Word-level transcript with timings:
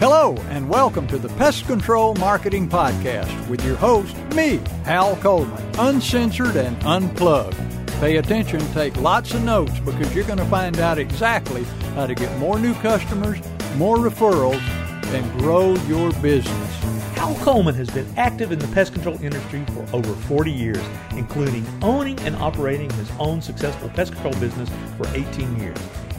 Hello, 0.00 0.36
and 0.50 0.68
welcome 0.68 1.06
to 1.08 1.18
the 1.18 1.28
Pest 1.30 1.66
Control 1.66 2.14
Marketing 2.14 2.68
Podcast 2.68 3.48
with 3.48 3.64
your 3.64 3.76
host, 3.76 4.16
me, 4.34 4.60
Hal 4.84 5.16
Coleman, 5.16 5.62
uncensored 5.78 6.56
and 6.56 6.80
unplugged. 6.84 7.56
Pay 8.00 8.16
attention, 8.16 8.60
take 8.72 8.96
lots 8.96 9.34
of 9.34 9.42
notes 9.42 9.78
because 9.80 10.14
you're 10.14 10.24
going 10.24 10.38
to 10.38 10.44
find 10.46 10.78
out 10.78 10.98
exactly 10.98 11.64
how 11.94 12.06
to 12.06 12.14
get 12.14 12.36
more 12.38 12.58
new 12.58 12.74
customers, 12.74 13.38
more 13.76 13.96
referrals, 13.96 14.62
and 15.12 15.40
grow 15.40 15.74
your 15.86 16.12
business. 16.22 16.74
Hal 17.16 17.34
Coleman 17.42 17.74
has 17.74 17.90
been 17.90 18.06
active 18.16 18.52
in 18.52 18.60
the 18.60 18.68
pest 18.68 18.92
control 18.92 19.20
industry 19.20 19.64
for 19.74 19.84
over 19.92 20.14
40 20.14 20.52
years, 20.52 20.82
including 21.10 21.66
owning 21.82 22.18
and 22.20 22.36
operating 22.36 22.88
his 22.90 23.10
own 23.18 23.42
successful 23.42 23.88
pest 23.88 24.12
control 24.12 24.34
business 24.34 24.70
for 24.96 25.08
18 25.14 25.58
years. 25.58 25.76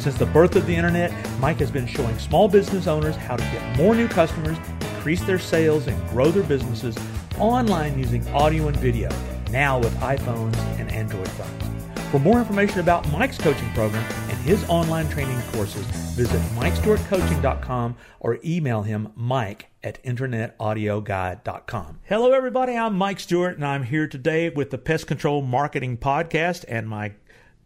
Since 0.00 0.16
the 0.16 0.24
birth 0.24 0.56
of 0.56 0.66
the 0.66 0.74
Internet, 0.74 1.12
Mike 1.40 1.58
has 1.58 1.70
been 1.70 1.86
showing 1.86 2.18
small 2.18 2.48
business 2.48 2.86
owners 2.86 3.16
how 3.16 3.36
to 3.36 3.42
get 3.42 3.76
more 3.76 3.94
new 3.94 4.08
customers, 4.08 4.56
increase 4.94 5.22
their 5.24 5.38
sales, 5.38 5.88
and 5.88 6.08
grow 6.08 6.30
their 6.30 6.42
businesses 6.42 6.96
online 7.38 7.98
using 7.98 8.26
audio 8.28 8.68
and 8.68 8.76
video, 8.78 9.10
now 9.50 9.78
with 9.78 9.94
iPhones 9.96 10.56
and 10.78 10.90
Android 10.90 11.28
phones. 11.28 12.10
For 12.10 12.18
more 12.18 12.38
information 12.38 12.80
about 12.80 13.12
Mike's 13.12 13.36
coaching 13.36 13.68
program 13.72 14.02
and 14.30 14.38
his 14.38 14.66
online 14.70 15.06
training 15.10 15.38
courses, 15.52 15.84
visit 16.16 16.40
MikeStewartCoaching.com 16.56 17.94
or 18.20 18.38
email 18.42 18.80
him 18.82 19.12
mike 19.14 19.66
at 19.84 20.02
internetaudioguy.com. 20.02 22.00
Hello, 22.04 22.32
everybody. 22.32 22.74
I'm 22.74 22.96
Mike 22.96 23.20
Stewart, 23.20 23.56
and 23.56 23.66
I'm 23.66 23.84
here 23.84 24.08
today 24.08 24.48
with 24.48 24.70
the 24.70 24.78
Pest 24.78 25.06
Control 25.06 25.42
Marketing 25.42 25.98
Podcast 25.98 26.64
and 26.68 26.88
my 26.88 27.12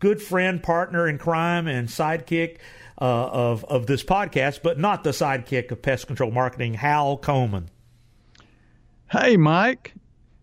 good 0.04 0.20
friend, 0.20 0.62
partner 0.62 1.08
in 1.08 1.16
crime, 1.16 1.66
and 1.66 1.88
sidekick 1.88 2.58
uh, 3.00 3.04
of, 3.04 3.64
of 3.64 3.86
this 3.86 4.04
podcast, 4.04 4.60
but 4.62 4.78
not 4.78 5.02
the 5.02 5.12
sidekick 5.12 5.70
of 5.70 5.80
Pest 5.80 6.06
Control 6.06 6.30
Marketing, 6.30 6.74
Hal 6.74 7.16
Coleman. 7.16 7.70
Hey, 9.10 9.38
Mike. 9.38 9.94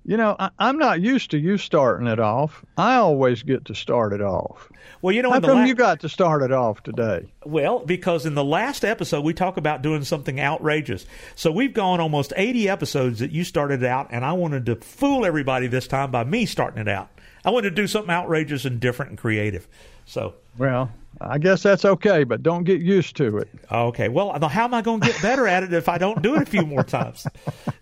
You 0.03 0.17
know, 0.17 0.35
I, 0.39 0.49
am 0.57 0.79
not 0.79 0.99
used 0.99 1.29
to 1.29 1.37
you 1.37 1.59
starting 1.59 2.07
it 2.07 2.19
off. 2.19 2.65
I 2.75 2.95
always 2.95 3.43
get 3.43 3.65
to 3.65 3.75
start 3.75 4.13
it 4.13 4.21
off. 4.23 4.67
Well, 5.03 5.13
you 5.13 5.21
know, 5.21 5.29
how 5.29 5.39
come 5.39 5.59
la- 5.59 5.65
you 5.65 5.75
got 5.75 5.99
to 5.99 6.09
start 6.09 6.41
it 6.41 6.51
off 6.51 6.81
today? 6.81 7.31
Well, 7.45 7.85
because 7.85 8.25
in 8.25 8.33
the 8.33 8.43
last 8.43 8.83
episode 8.83 9.23
we 9.23 9.35
talk 9.35 9.57
about 9.57 9.83
doing 9.83 10.03
something 10.03 10.39
outrageous. 10.39 11.05
So 11.35 11.51
we've 11.51 11.75
gone 11.75 11.99
almost 11.99 12.33
80 12.35 12.67
episodes 12.67 13.19
that 13.19 13.29
you 13.29 13.43
started 13.43 13.83
out, 13.83 14.07
and 14.09 14.25
I 14.25 14.33
wanted 14.33 14.65
to 14.65 14.77
fool 14.77 15.23
everybody 15.23 15.67
this 15.67 15.87
time 15.87 16.09
by 16.09 16.23
me 16.23 16.47
starting 16.47 16.81
it 16.81 16.87
out. 16.87 17.11
I 17.44 17.50
wanted 17.50 17.70
to 17.70 17.75
do 17.75 17.88
something 17.88 18.11
outrageous 18.11 18.66
and 18.66 18.80
different 18.80 19.11
and 19.11 19.17
creative. 19.17 19.67
So 20.06 20.36
well, 20.58 20.92
I 21.20 21.38
guess 21.38 21.64
that's 21.64 21.86
okay, 21.86 22.23
but 22.23 22.42
don't 22.42 22.64
get 22.64 22.81
used 22.81 23.16
to 23.17 23.38
it. 23.38 23.50
Okay. 23.72 24.09
Well, 24.09 24.38
how 24.47 24.64
am 24.66 24.73
I 24.73 24.81
going 24.81 25.02
to 25.02 25.08
get 25.08 25.22
better 25.22 25.47
at 25.47 25.64
it 25.64 25.73
if 25.73 25.88
I 25.88 25.97
don't 25.97 26.22
do 26.22 26.36
it 26.36 26.42
a 26.42 26.45
few 26.45 26.66
more 26.66 26.84
times? 26.84 27.28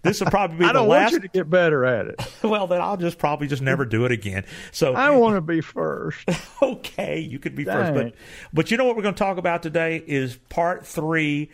This 0.02 0.20
will 0.20 0.30
probably 0.30 0.58
be 0.58 0.66
I 0.66 0.70
the 0.70 0.74
don't 0.74 0.88
last. 0.88 1.12
want 1.12 1.24
you 1.24 1.30
to 1.30 1.34
get 1.34 1.50
better 1.50 1.86
at 1.86 2.08
it. 2.08 2.22
well, 2.44 2.68
then 2.68 2.82
I'll 2.82 2.98
just 2.98 3.18
probably 3.18 3.48
just 3.48 3.62
never 3.62 3.86
do 3.86 4.06
it 4.06 4.12
again. 4.12 4.46
So 4.72 4.94
I 4.94 5.12
want 5.12 5.36
to 5.36 5.42
be 5.42 5.62
first. 5.62 6.30
okay, 6.62 7.20
you 7.20 7.40
could 7.40 7.56
be 7.56 7.64
Dang. 7.64 7.76
first, 7.76 7.94
but 7.94 8.14
but 8.54 8.72
you 8.72 8.78
know 8.78 8.86
what 8.86 8.96
we're 8.96 9.04
going 9.04 9.16
to 9.16 9.20
talk 9.20 9.38
about 9.38 9.64
today 9.64 10.04
is 10.06 10.38
part 10.50 10.86
three 10.86 11.50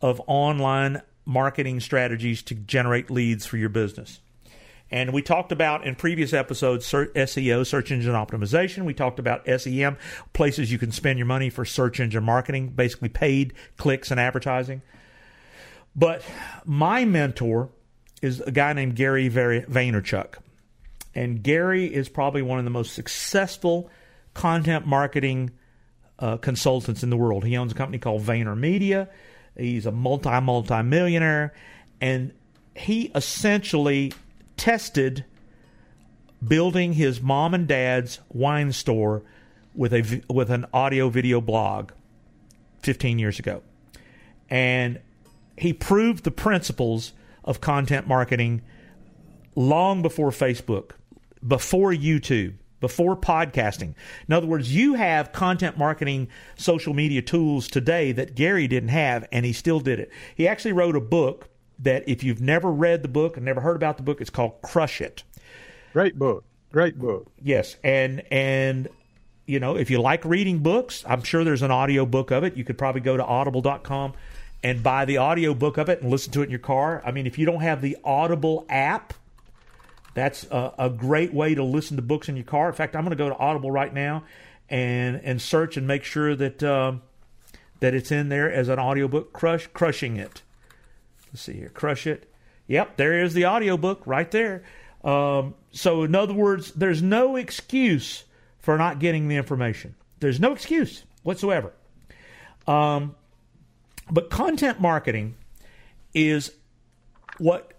of 0.00 0.20
online 0.26 1.02
marketing 1.24 1.80
strategies 1.80 2.42
to 2.42 2.54
generate 2.54 3.10
leads 3.10 3.46
for 3.46 3.56
your 3.58 3.68
business. 3.68 4.20
And 4.90 5.12
we 5.12 5.20
talked 5.20 5.52
about 5.52 5.86
in 5.86 5.94
previous 5.94 6.32
episodes 6.32 6.90
SEO, 6.90 7.66
search 7.66 7.90
engine 7.90 8.14
optimization. 8.14 8.84
We 8.84 8.94
talked 8.94 9.18
about 9.18 9.46
SEM, 9.60 9.98
places 10.32 10.72
you 10.72 10.78
can 10.78 10.92
spend 10.92 11.18
your 11.18 11.26
money 11.26 11.50
for 11.50 11.64
search 11.64 12.00
engine 12.00 12.24
marketing, 12.24 12.68
basically 12.70 13.10
paid 13.10 13.52
clicks 13.76 14.10
and 14.10 14.18
advertising. 14.18 14.80
But 15.94 16.22
my 16.64 17.04
mentor 17.04 17.70
is 18.22 18.40
a 18.40 18.50
guy 18.50 18.72
named 18.72 18.96
Gary 18.96 19.28
Vaynerchuk. 19.28 20.34
And 21.14 21.42
Gary 21.42 21.86
is 21.92 22.08
probably 22.08 22.42
one 22.42 22.58
of 22.58 22.64
the 22.64 22.70
most 22.70 22.94
successful 22.94 23.90
content 24.34 24.86
marketing 24.86 25.50
uh, 26.18 26.36
consultants 26.36 27.02
in 27.02 27.10
the 27.10 27.16
world. 27.16 27.44
He 27.44 27.56
owns 27.56 27.72
a 27.72 27.74
company 27.74 27.98
called 27.98 28.22
VaynerMedia. 28.22 29.08
He's 29.56 29.86
a 29.86 29.92
multi 29.92 30.40
multi 30.40 30.82
millionaire, 30.82 31.52
and 32.00 32.32
he 32.76 33.10
essentially 33.14 34.12
tested 34.58 35.24
building 36.46 36.92
his 36.92 37.20
mom 37.20 37.54
and 37.54 37.66
dad's 37.66 38.20
wine 38.28 38.72
store 38.72 39.22
with 39.74 39.92
a 39.94 40.22
with 40.28 40.50
an 40.50 40.66
audio 40.72 41.08
video 41.08 41.40
blog 41.40 41.92
15 42.82 43.18
years 43.18 43.38
ago. 43.38 43.62
And 44.50 45.00
he 45.56 45.72
proved 45.72 46.24
the 46.24 46.30
principles 46.30 47.12
of 47.44 47.60
content 47.60 48.06
marketing 48.06 48.62
long 49.54 50.02
before 50.02 50.30
Facebook, 50.30 50.92
before 51.46 51.92
YouTube, 51.92 52.54
before 52.80 53.16
podcasting. 53.16 53.94
In 54.28 54.34
other 54.34 54.46
words, 54.46 54.74
you 54.74 54.94
have 54.94 55.32
content 55.32 55.76
marketing 55.76 56.28
social 56.56 56.94
media 56.94 57.22
tools 57.22 57.68
today 57.68 58.12
that 58.12 58.34
Gary 58.34 58.68
didn't 58.68 58.90
have, 58.90 59.26
and 59.32 59.44
he 59.44 59.52
still 59.52 59.80
did 59.80 59.98
it. 59.98 60.10
He 60.34 60.46
actually 60.46 60.72
wrote 60.72 60.96
a 60.96 61.00
book 61.00 61.48
that 61.80 62.08
if 62.08 62.22
you've 62.24 62.40
never 62.40 62.70
read 62.70 63.02
the 63.02 63.08
book 63.08 63.36
and 63.36 63.44
never 63.44 63.60
heard 63.60 63.76
about 63.76 63.96
the 63.96 64.02
book, 64.02 64.20
it's 64.20 64.30
called 64.30 64.60
Crush 64.62 65.00
It. 65.00 65.22
Great 65.92 66.18
book. 66.18 66.44
Great 66.72 66.98
book. 66.98 67.30
Yes, 67.42 67.76
and 67.82 68.22
and 68.30 68.88
you 69.46 69.58
know, 69.58 69.76
if 69.76 69.90
you 69.90 70.00
like 70.00 70.24
reading 70.24 70.58
books, 70.58 71.04
I'm 71.08 71.22
sure 71.22 71.42
there's 71.42 71.62
an 71.62 71.70
audio 71.70 72.04
book 72.04 72.30
of 72.30 72.44
it. 72.44 72.56
You 72.56 72.64
could 72.64 72.76
probably 72.76 73.00
go 73.00 73.16
to 73.16 73.24
audible.com 73.24 74.12
and 74.62 74.82
buy 74.82 75.04
the 75.04 75.16
audio 75.16 75.54
book 75.54 75.78
of 75.78 75.88
it 75.88 76.02
and 76.02 76.10
listen 76.10 76.32
to 76.32 76.42
it 76.42 76.44
in 76.44 76.50
your 76.50 76.58
car. 76.58 77.02
I 77.04 77.12
mean, 77.12 77.26
if 77.26 77.38
you 77.38 77.46
don't 77.46 77.60
have 77.60 77.80
the 77.80 77.96
Audible 78.04 78.66
app, 78.68 79.14
that's 80.14 80.44
a, 80.50 80.74
a 80.78 80.90
great 80.90 81.32
way 81.32 81.54
to 81.54 81.62
listen 81.62 81.96
to 81.96 82.02
books 82.02 82.28
in 82.28 82.36
your 82.36 82.44
car. 82.44 82.68
In 82.68 82.74
fact, 82.74 82.96
I'm 82.96 83.02
going 83.02 83.16
to 83.16 83.16
go 83.16 83.28
to 83.28 83.36
Audible 83.36 83.70
right 83.70 83.92
now 83.92 84.24
and 84.68 85.20
and 85.24 85.40
search 85.40 85.76
and 85.76 85.86
make 85.86 86.04
sure 86.04 86.36
that 86.36 86.62
um, 86.62 87.02
that 87.80 87.94
it's 87.94 88.10
in 88.10 88.28
there 88.28 88.52
as 88.52 88.68
an 88.68 88.78
audiobook. 88.78 89.32
Crush 89.32 89.68
crushing 89.68 90.16
it. 90.16 90.42
Let's 91.32 91.42
see 91.42 91.54
here. 91.54 91.68
Crush 91.68 92.06
it. 92.06 92.32
Yep, 92.66 92.96
there 92.96 93.22
is 93.22 93.34
the 93.34 93.46
audiobook 93.46 94.06
right 94.06 94.30
there. 94.30 94.62
Um, 95.02 95.54
so, 95.72 96.02
in 96.04 96.14
other 96.14 96.34
words, 96.34 96.72
there's 96.72 97.02
no 97.02 97.36
excuse 97.36 98.24
for 98.58 98.76
not 98.76 98.98
getting 98.98 99.28
the 99.28 99.36
information. 99.36 99.94
There's 100.20 100.40
no 100.40 100.52
excuse 100.52 101.04
whatsoever. 101.22 101.72
Um, 102.66 103.14
but 104.10 104.28
content 104.28 104.80
marketing 104.80 105.36
is 106.12 106.52
what 107.38 107.72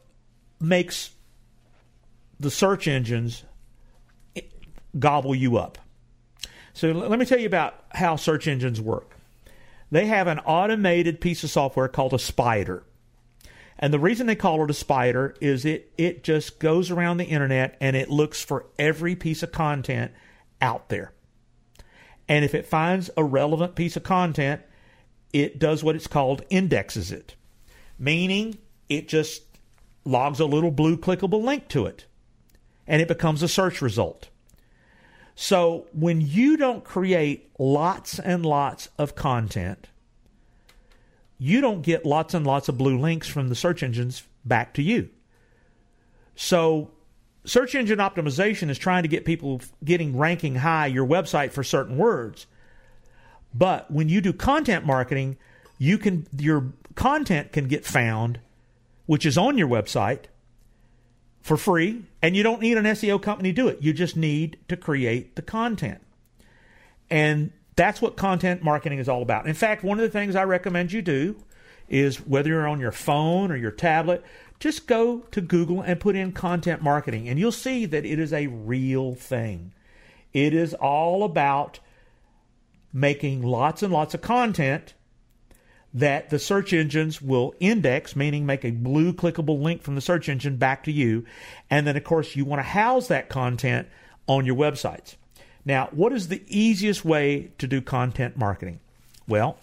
makes 0.59 1.11
the 2.39 2.49
search 2.49 2.87
engines 2.87 3.43
gobble 4.97 5.35
you 5.35 5.57
up. 5.57 5.77
So, 6.73 6.91
let 6.91 7.19
me 7.19 7.25
tell 7.25 7.39
you 7.39 7.47
about 7.47 7.83
how 7.91 8.15
search 8.15 8.47
engines 8.47 8.79
work. 8.79 9.15
They 9.91 10.05
have 10.05 10.27
an 10.27 10.39
automated 10.39 11.19
piece 11.19 11.43
of 11.43 11.49
software 11.49 11.87
called 11.87 12.13
a 12.13 12.19
spider. 12.19 12.83
And 13.79 13.93
the 13.93 13.99
reason 13.99 14.27
they 14.27 14.35
call 14.35 14.61
it 14.63 14.69
a 14.69 14.73
spider 14.73 15.35
is 15.39 15.63
it 15.63 15.93
it 15.97 16.23
just 16.23 16.59
goes 16.59 16.91
around 16.91 17.17
the 17.17 17.25
internet 17.25 17.77
and 17.79 17.95
it 17.95 18.09
looks 18.09 18.43
for 18.43 18.65
every 18.77 19.15
piece 19.15 19.41
of 19.41 19.53
content 19.53 20.11
out 20.61 20.89
there. 20.89 21.13
And 22.27 22.43
if 22.43 22.53
it 22.53 22.67
finds 22.67 23.09
a 23.15 23.23
relevant 23.23 23.75
piece 23.75 23.95
of 23.95 24.03
content, 24.03 24.61
it 25.31 25.59
does 25.59 25.83
what 25.83 25.95
it's 25.95 26.07
called 26.07 26.43
indexes 26.49 27.11
it, 27.11 27.35
meaning 27.97 28.57
it 28.89 29.07
just 29.07 29.43
logs 30.03 30.39
a 30.39 30.45
little 30.45 30.71
blue 30.71 30.97
clickable 30.97 31.43
link 31.43 31.69
to 31.69 31.85
it 31.85 32.05
and 32.85 33.01
it 33.01 33.07
becomes 33.07 33.41
a 33.41 33.47
search 33.47 33.81
result. 33.81 34.29
So 35.35 35.87
when 35.93 36.19
you 36.19 36.57
don't 36.57 36.83
create 36.83 37.49
lots 37.57 38.19
and 38.19 38.45
lots 38.45 38.89
of 38.97 39.15
content, 39.15 39.87
you 41.39 41.61
don't 41.61 41.81
get 41.81 42.05
lots 42.05 42.33
and 42.33 42.45
lots 42.45 42.69
of 42.69 42.77
blue 42.77 42.99
links 42.99 43.27
from 43.27 43.47
the 43.47 43.55
search 43.55 43.81
engines 43.81 44.23
back 44.45 44.73
to 44.73 44.83
you. 44.83 45.09
So, 46.35 46.91
search 47.45 47.73
engine 47.73 47.99
optimization 47.99 48.69
is 48.69 48.77
trying 48.77 49.03
to 49.03 49.09
get 49.09 49.25
people 49.25 49.61
getting 49.83 50.17
ranking 50.17 50.55
high 50.55 50.87
your 50.87 51.07
website 51.07 51.51
for 51.51 51.63
certain 51.63 51.97
words. 51.97 52.45
But 53.53 53.89
when 53.89 54.09
you 54.09 54.21
do 54.21 54.33
content 54.33 54.85
marketing, 54.85 55.37
you 55.77 55.97
can 55.97 56.27
your 56.37 56.73
content 56.95 57.53
can 57.53 57.67
get 57.67 57.85
found, 57.85 58.39
which 59.05 59.25
is 59.25 59.37
on 59.37 59.57
your 59.57 59.67
website 59.67 60.25
for 61.41 61.55
free, 61.57 62.03
and 62.21 62.35
you 62.35 62.43
don't 62.43 62.61
need 62.61 62.77
an 62.77 62.85
SEO 62.85 63.21
company 63.21 63.49
to 63.49 63.55
do 63.55 63.67
it. 63.69 63.81
You 63.81 63.93
just 63.93 64.17
need 64.17 64.59
to 64.67 64.75
create 64.75 65.35
the 65.35 65.41
content. 65.41 66.01
And 67.09 67.51
that's 67.79 68.01
what 68.01 68.17
content 68.17 68.61
marketing 68.61 68.99
is 68.99 69.07
all 69.07 69.21
about. 69.21 69.47
In 69.47 69.53
fact, 69.53 69.85
one 69.85 69.99
of 69.99 70.03
the 70.03 70.09
things 70.09 70.35
I 70.35 70.43
recommend 70.43 70.91
you 70.91 71.01
do 71.01 71.37
is 71.87 72.17
whether 72.17 72.49
you're 72.49 72.67
on 72.67 72.81
your 72.81 72.91
phone 72.91 73.53
or 73.53 73.55
your 73.55 73.71
tablet, 73.71 74.21
just 74.59 74.85
go 74.85 75.19
to 75.31 75.39
Google 75.39 75.79
and 75.79 75.97
put 75.97 76.17
in 76.17 76.33
content 76.33 76.81
marketing, 76.81 77.29
and 77.29 77.39
you'll 77.39 77.53
see 77.53 77.85
that 77.85 78.05
it 78.05 78.19
is 78.19 78.33
a 78.33 78.47
real 78.47 79.15
thing. 79.15 79.71
It 80.33 80.53
is 80.53 80.73
all 80.73 81.23
about 81.23 81.79
making 82.91 83.43
lots 83.43 83.81
and 83.81 83.93
lots 83.93 84.13
of 84.13 84.19
content 84.19 84.93
that 85.93 86.29
the 86.29 86.37
search 86.37 86.73
engines 86.73 87.21
will 87.21 87.55
index, 87.61 88.13
meaning 88.13 88.45
make 88.45 88.65
a 88.65 88.71
blue 88.71 89.13
clickable 89.13 89.61
link 89.61 89.83
from 89.83 89.95
the 89.95 90.01
search 90.01 90.27
engine 90.27 90.57
back 90.57 90.83
to 90.83 90.91
you. 90.91 91.23
And 91.69 91.87
then, 91.87 91.95
of 91.95 92.03
course, 92.03 92.35
you 92.35 92.43
want 92.43 92.59
to 92.59 92.63
house 92.63 93.07
that 93.07 93.29
content 93.29 93.87
on 94.27 94.45
your 94.45 94.57
websites. 94.57 95.15
Now, 95.69 95.87
what 95.91 96.13
is 96.13 96.29
the 96.29 96.41
easiest 96.47 97.05
way 97.05 97.51
to 97.59 97.67
do 97.67 97.79
content 97.79 98.35
marketing? 98.35 98.79
Well, 99.27 99.55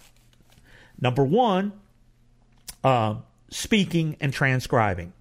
number 1.00 1.24
one, 1.24 1.72
uh, 2.84 3.16
speaking 3.50 4.16
and 4.20 4.32
transcribing. 4.32 5.12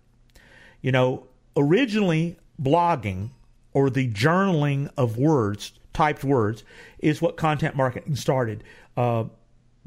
You 0.83 0.91
know, 0.91 1.25
originally, 1.57 2.37
blogging 2.61 3.31
or 3.73 3.89
the 3.89 4.07
journaling 4.11 4.91
of 4.95 5.17
words, 5.17 5.73
typed 5.91 6.23
words, 6.23 6.63
is 6.99 7.19
what 7.19 7.35
content 7.35 7.75
marketing 7.75 8.15
started. 8.15 8.63
Uh, 8.95 9.23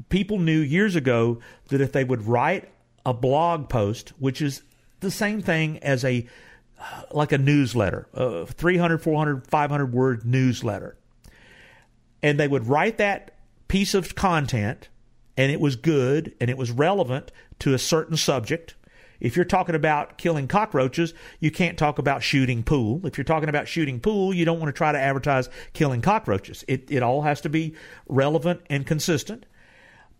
people 0.09 0.37
knew 0.37 0.59
years 0.59 0.97
ago 0.97 1.39
that 1.69 1.79
if 1.79 1.93
they 1.93 2.03
would 2.03 2.27
write 2.27 2.67
a 3.05 3.13
blog 3.13 3.69
post, 3.69 4.09
which 4.19 4.41
is 4.41 4.63
the 4.99 5.11
same 5.11 5.41
thing 5.41 5.77
as 5.77 6.03
a 6.03 6.27
like 7.11 7.31
a 7.31 7.37
newsletter, 7.37 8.07
a 8.13 8.45
300, 8.45 9.01
400, 9.01 9.47
500 9.47 9.93
word 9.93 10.25
newsletter, 10.25 10.97
and 12.21 12.39
they 12.39 12.47
would 12.47 12.67
write 12.67 12.97
that 12.97 13.35
piece 13.67 13.93
of 13.93 14.15
content 14.15 14.89
and 15.37 15.51
it 15.51 15.59
was 15.59 15.75
good 15.75 16.35
and 16.41 16.49
it 16.49 16.57
was 16.57 16.71
relevant 16.71 17.31
to 17.59 17.73
a 17.73 17.79
certain 17.79 18.17
subject 18.17 18.75
if 19.19 19.35
you're 19.35 19.45
talking 19.45 19.75
about 19.75 20.17
killing 20.17 20.47
cockroaches, 20.47 21.13
you 21.39 21.51
can't 21.51 21.77
talk 21.77 21.99
about 21.99 22.23
shooting 22.23 22.63
pool. 22.63 23.01
If 23.05 23.17
you're 23.17 23.25
talking 23.25 23.49
about 23.49 23.67
shooting 23.67 23.99
pool, 23.99 24.33
you 24.33 24.45
don't 24.45 24.59
want 24.59 24.73
to 24.73 24.77
try 24.77 24.91
to 24.91 24.99
advertise 24.99 25.49
killing 25.73 26.01
cockroaches. 26.01 26.63
It, 26.67 26.89
it 26.89 27.03
all 27.03 27.23
has 27.23 27.41
to 27.41 27.49
be 27.49 27.75
relevant 28.07 28.61
and 28.69 28.85
consistent. 28.85 29.45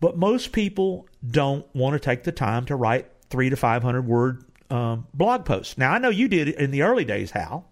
But 0.00 0.16
most 0.16 0.52
people 0.52 1.08
don't 1.26 1.66
want 1.74 1.94
to 1.94 1.98
take 1.98 2.24
the 2.24 2.32
time 2.32 2.66
to 2.66 2.76
write 2.76 3.10
three 3.28 3.50
to 3.50 3.56
500 3.56 4.06
word 4.06 4.44
um, 4.70 5.06
blog 5.14 5.44
posts. 5.44 5.76
Now, 5.76 5.92
I 5.92 5.98
know 5.98 6.10
you 6.10 6.28
did 6.28 6.48
in 6.48 6.70
the 6.70 6.82
early 6.82 7.04
days, 7.04 7.30
Hal. 7.30 7.64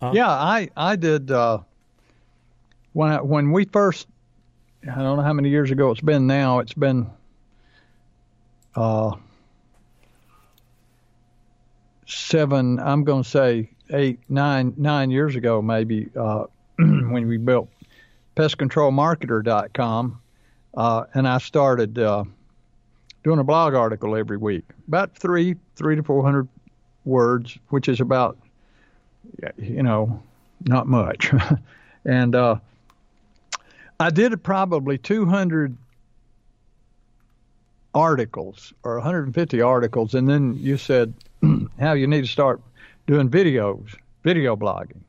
Uh, 0.00 0.12
yeah, 0.14 0.28
I, 0.28 0.70
I 0.76 0.96
did. 0.96 1.30
Uh, 1.30 1.58
when, 2.92 3.12
I, 3.12 3.20
when 3.20 3.52
we 3.52 3.64
first, 3.66 4.06
I 4.82 5.02
don't 5.02 5.16
know 5.16 5.22
how 5.22 5.32
many 5.32 5.48
years 5.48 5.70
ago 5.70 5.90
it's 5.90 6.00
been 6.00 6.26
now, 6.26 6.60
it's 6.60 6.74
been. 6.74 7.10
Uh, 8.74 9.16
seven, 12.06 12.78
I'm 12.80 13.04
going 13.04 13.22
to 13.22 13.28
say 13.28 13.70
eight, 13.92 14.20
nine, 14.28 14.74
nine 14.76 15.10
years 15.10 15.36
ago, 15.36 15.62
maybe, 15.62 16.08
uh, 16.16 16.44
when 16.76 17.26
we 17.26 17.36
built 17.36 17.68
pestcontrolmarketer.com, 18.36 20.20
uh, 20.74 21.04
and 21.14 21.28
I 21.28 21.38
started 21.38 21.98
uh, 21.98 22.24
doing 23.22 23.38
a 23.38 23.44
blog 23.44 23.74
article 23.74 24.16
every 24.16 24.36
week, 24.36 24.64
about 24.88 25.16
three, 25.16 25.56
three 25.76 25.96
to 25.96 26.02
four 26.02 26.22
hundred 26.22 26.48
words, 27.04 27.58
which 27.68 27.88
is 27.88 28.00
about, 28.00 28.38
you 29.56 29.82
know, 29.82 30.22
not 30.66 30.86
much, 30.86 31.32
and 32.04 32.34
uh, 32.34 32.56
I 34.00 34.08
did 34.08 34.42
probably 34.42 34.96
200 34.96 35.76
articles 37.94 38.72
or 38.82 38.94
150 38.94 39.60
articles, 39.60 40.14
and 40.14 40.26
then 40.26 40.56
you 40.58 40.78
said 40.78 41.12
how 41.80 41.92
you 41.92 42.06
need 42.06 42.22
to 42.22 42.30
start 42.30 42.62
doing 43.06 43.28
videos, 43.28 43.94
video 44.22 44.56
blogging, 44.56 45.00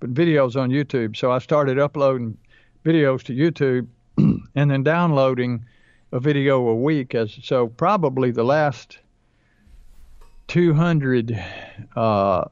but 0.00 0.14
videos 0.14 0.58
on 0.58 0.70
YouTube. 0.70 1.16
So 1.16 1.30
I 1.30 1.40
started 1.40 1.78
uploading 1.78 2.38
videos 2.84 3.22
to 3.24 3.34
YouTube 3.34 3.86
and 4.54 4.70
then 4.70 4.82
downloading 4.82 5.64
a 6.12 6.20
video 6.20 6.66
a 6.68 6.74
week. 6.74 7.14
As 7.14 7.36
so, 7.42 7.68
probably 7.68 8.30
the 8.30 8.44
last 8.44 8.98
200 10.48 11.44
uh, 11.96 12.44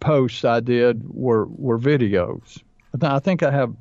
posts 0.00 0.44
I 0.44 0.60
did 0.60 1.08
were 1.12 1.46
were 1.46 1.78
videos. 1.78 2.62
I 3.00 3.18
think 3.18 3.42
I 3.42 3.50
have 3.50 3.74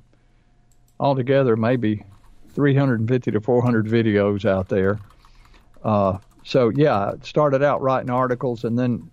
altogether 0.99 1.55
maybe 1.55 2.03
350 2.53 3.31
to 3.31 3.41
400 3.41 3.85
videos 3.85 4.45
out 4.45 4.69
there. 4.69 4.99
Uh, 5.83 6.17
so 6.43 6.69
yeah, 6.69 7.13
started 7.21 7.63
out 7.63 7.81
writing 7.81 8.09
articles 8.09 8.63
and 8.63 8.77
then 8.77 9.09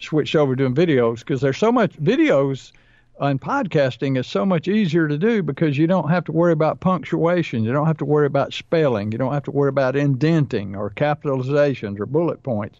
switched 0.00 0.34
over 0.34 0.54
doing 0.54 0.74
videos 0.74 1.20
because 1.20 1.40
there's 1.40 1.58
so 1.58 1.72
much 1.72 1.92
videos 2.00 2.72
and 3.20 3.40
podcasting 3.40 4.18
is 4.18 4.26
so 4.26 4.46
much 4.46 4.68
easier 4.68 5.08
to 5.08 5.18
do 5.18 5.42
because 5.42 5.76
you 5.76 5.86
don't 5.86 6.08
have 6.08 6.24
to 6.24 6.32
worry 6.32 6.52
about 6.52 6.80
punctuation, 6.80 7.64
you 7.64 7.72
don't 7.72 7.86
have 7.86 7.98
to 7.98 8.04
worry 8.04 8.26
about 8.26 8.52
spelling, 8.52 9.10
you 9.12 9.18
don't 9.18 9.32
have 9.32 9.44
to 9.44 9.50
worry 9.50 9.68
about 9.68 9.96
indenting 9.96 10.76
or 10.76 10.90
capitalizations 10.90 11.98
or 11.98 12.06
bullet 12.06 12.42
points. 12.42 12.78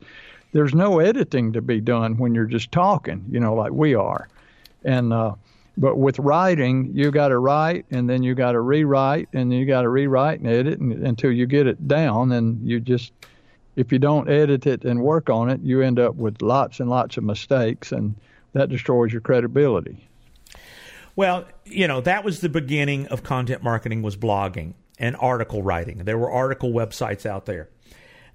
There's 0.52 0.74
no 0.74 1.00
editing 1.00 1.52
to 1.52 1.60
be 1.60 1.80
done 1.80 2.16
when 2.16 2.34
you're 2.34 2.46
just 2.46 2.72
talking, 2.72 3.24
you 3.30 3.40
know, 3.40 3.54
like 3.54 3.72
we 3.72 3.94
are. 3.94 4.28
And 4.84 5.12
uh, 5.12 5.34
but 5.76 5.96
with 5.96 6.18
writing, 6.18 6.90
you 6.92 7.10
got 7.10 7.28
to 7.28 7.38
write 7.38 7.86
and 7.90 8.10
then 8.10 8.22
you 8.22 8.34
got 8.34 8.52
to 8.52 8.60
rewrite 8.60 9.28
and 9.32 9.50
then 9.50 9.58
you 9.58 9.66
got 9.66 9.82
to 9.82 9.88
rewrite 9.88 10.40
and 10.40 10.48
edit 10.48 10.80
and, 10.80 10.92
until 11.06 11.30
you 11.30 11.46
get 11.46 11.66
it 11.66 11.86
down. 11.86 12.32
And 12.32 12.66
you 12.66 12.80
just, 12.80 13.12
if 13.76 13.92
you 13.92 14.00
don't 14.00 14.28
edit 14.28 14.66
it 14.66 14.84
and 14.84 15.00
work 15.00 15.30
on 15.30 15.48
it, 15.48 15.60
you 15.60 15.82
end 15.82 16.00
up 16.00 16.16
with 16.16 16.42
lots 16.42 16.80
and 16.80 16.90
lots 16.90 17.16
of 17.16 17.22
mistakes, 17.22 17.92
and 17.92 18.16
that 18.54 18.70
destroys 18.70 19.12
your 19.12 19.20
credibility. 19.20 20.08
Well, 21.18 21.46
you 21.64 21.88
know, 21.88 22.00
that 22.02 22.22
was 22.22 22.42
the 22.42 22.48
beginning 22.48 23.08
of 23.08 23.24
content 23.24 23.60
marketing 23.60 24.02
was 24.02 24.16
blogging 24.16 24.74
and 25.00 25.16
article 25.16 25.64
writing. 25.64 26.04
There 26.04 26.16
were 26.16 26.30
article 26.30 26.70
websites 26.70 27.26
out 27.26 27.44
there. 27.44 27.70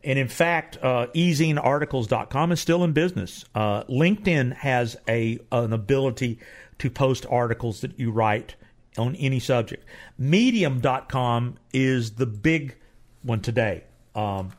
And 0.03 0.19
in 0.19 0.27
fact, 0.27 0.79
uh, 0.81 1.07
ezinearticles.com 1.15 2.51
is 2.51 2.59
still 2.59 2.83
in 2.83 2.91
business. 2.91 3.45
Uh, 3.55 3.85
LinkedIn 3.85 4.55
has 4.55 4.97
a 5.07 5.39
an 5.49 5.71
ability 5.71 6.39
to 6.79 6.89
post 6.89 7.25
articles 7.29 7.79
that 7.79 7.97
you 7.97 8.11
write 8.11 8.57
on 8.97 9.15
any 9.15 9.39
subject. 9.39 9.85
Medium.com 10.17 11.59
is 11.71 12.15
the 12.15 12.25
big 12.25 12.75
one 13.21 13.39
today. 13.39 13.85
Um, 14.13 14.51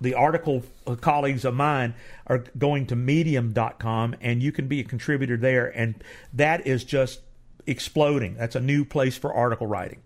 the 0.00 0.14
article 0.14 0.62
uh, 0.86 0.94
colleagues 0.94 1.44
of 1.44 1.54
mine 1.54 1.94
are 2.26 2.44
going 2.58 2.86
to 2.86 2.96
medium.com 2.96 4.14
and 4.20 4.42
you 4.42 4.52
can 4.52 4.68
be 4.68 4.80
a 4.80 4.84
contributor 4.84 5.36
there 5.36 5.66
and 5.66 6.02
that 6.32 6.66
is 6.66 6.84
just 6.84 7.20
exploding 7.66 8.34
that's 8.36 8.56
a 8.56 8.60
new 8.60 8.84
place 8.84 9.16
for 9.16 9.32
article 9.32 9.66
writing 9.66 10.00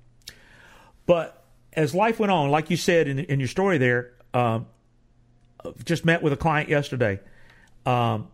but 1.07 1.45
as 1.73 1.95
life 1.95 2.19
went 2.19 2.33
on 2.33 2.51
like 2.51 2.71
you 2.71 2.77
said 2.77 3.09
in, 3.09 3.19
in 3.19 3.39
your 3.41 3.49
story 3.49 3.79
there 3.79 4.13
um, 4.35 4.67
just 5.85 6.05
met 6.05 6.23
with 6.23 6.33
a 6.33 6.37
client 6.37 6.69
yesterday 6.69 7.21
um, 7.87 8.29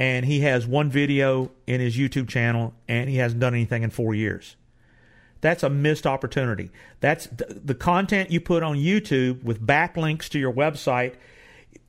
and 0.00 0.24
he 0.24 0.40
has 0.40 0.66
one 0.66 0.90
video 0.90 1.50
in 1.66 1.78
his 1.78 1.94
YouTube 1.94 2.26
channel, 2.26 2.72
and 2.88 3.10
he 3.10 3.16
hasn't 3.16 3.38
done 3.38 3.52
anything 3.52 3.82
in 3.82 3.90
four 3.90 4.14
years. 4.14 4.56
That's 5.40 5.62
a 5.62 5.70
missed 5.70 6.06
opportunity. 6.06 6.70
That's 7.00 7.26
the 7.26 7.74
content 7.74 8.30
you 8.30 8.40
put 8.40 8.62
on 8.62 8.76
YouTube 8.76 9.42
with 9.42 9.64
backlinks 9.64 10.28
to 10.30 10.38
your 10.38 10.52
website. 10.52 11.14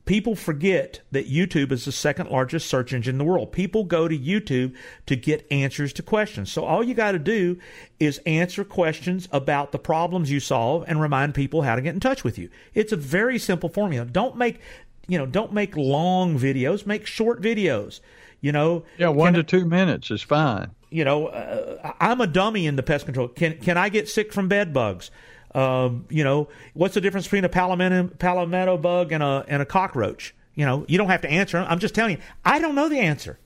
People 0.04 0.34
forget 0.34 1.00
that 1.12 1.30
YouTube 1.30 1.70
is 1.70 1.84
the 1.84 1.92
second 1.92 2.28
largest 2.28 2.68
search 2.68 2.92
engine 2.92 3.14
in 3.14 3.18
the 3.18 3.24
world. 3.24 3.52
People 3.52 3.84
go 3.84 4.08
to 4.08 4.18
YouTube 4.18 4.74
to 5.06 5.14
get 5.14 5.46
answers 5.50 5.92
to 5.92 6.02
questions. 6.02 6.50
So 6.50 6.64
all 6.64 6.82
you 6.82 6.92
got 6.92 7.12
to 7.12 7.20
do 7.20 7.58
is 8.00 8.18
answer 8.26 8.64
questions 8.64 9.28
about 9.30 9.70
the 9.70 9.78
problems 9.78 10.30
you 10.30 10.40
solve 10.40 10.84
and 10.88 11.00
remind 11.00 11.34
people 11.34 11.62
how 11.62 11.76
to 11.76 11.82
get 11.82 11.94
in 11.94 12.00
touch 12.00 12.24
with 12.24 12.36
you. 12.36 12.48
It's 12.74 12.92
a 12.92 12.96
very 12.96 13.38
simple 13.38 13.68
formula. 13.68 14.06
Don't 14.06 14.36
make 14.36 14.60
you 15.08 15.18
know, 15.18 15.26
don't 15.26 15.52
make 15.52 15.76
long 15.76 16.38
videos, 16.38 16.86
make 16.86 17.06
short 17.06 17.42
videos. 17.42 18.00
You 18.42 18.52
know, 18.52 18.84
yeah, 18.98 19.08
one 19.08 19.32
to 19.34 19.40
I, 19.40 19.42
two 19.42 19.64
minutes 19.64 20.10
is 20.10 20.20
fine. 20.20 20.72
You 20.90 21.04
know, 21.06 21.28
uh, 21.28 21.94
I'm 21.98 22.20
a 22.20 22.26
dummy 22.26 22.66
in 22.66 22.76
the 22.76 22.82
pest 22.82 23.06
control. 23.06 23.28
Can 23.28 23.56
can 23.58 23.78
I 23.78 23.88
get 23.88 24.08
sick 24.10 24.32
from 24.32 24.48
bed 24.48 24.74
bugs? 24.74 25.10
Um, 25.54 26.04
you 26.10 26.24
know, 26.24 26.48
what's 26.74 26.94
the 26.94 27.00
difference 27.00 27.26
between 27.26 27.44
a 27.44 27.48
palmetto, 27.48 28.08
palmetto 28.18 28.76
bug 28.76 29.12
and 29.12 29.22
a 29.22 29.44
and 29.48 29.62
a 29.62 29.64
cockroach? 29.64 30.34
You 30.54 30.66
know, 30.66 30.84
you 30.88 30.98
don't 30.98 31.08
have 31.08 31.22
to 31.22 31.30
answer. 31.30 31.56
I'm 31.58 31.78
just 31.78 31.94
telling 31.94 32.16
you, 32.16 32.22
I 32.44 32.58
don't 32.58 32.74
know 32.74 32.88
the 32.90 32.98
answer. 32.98 33.38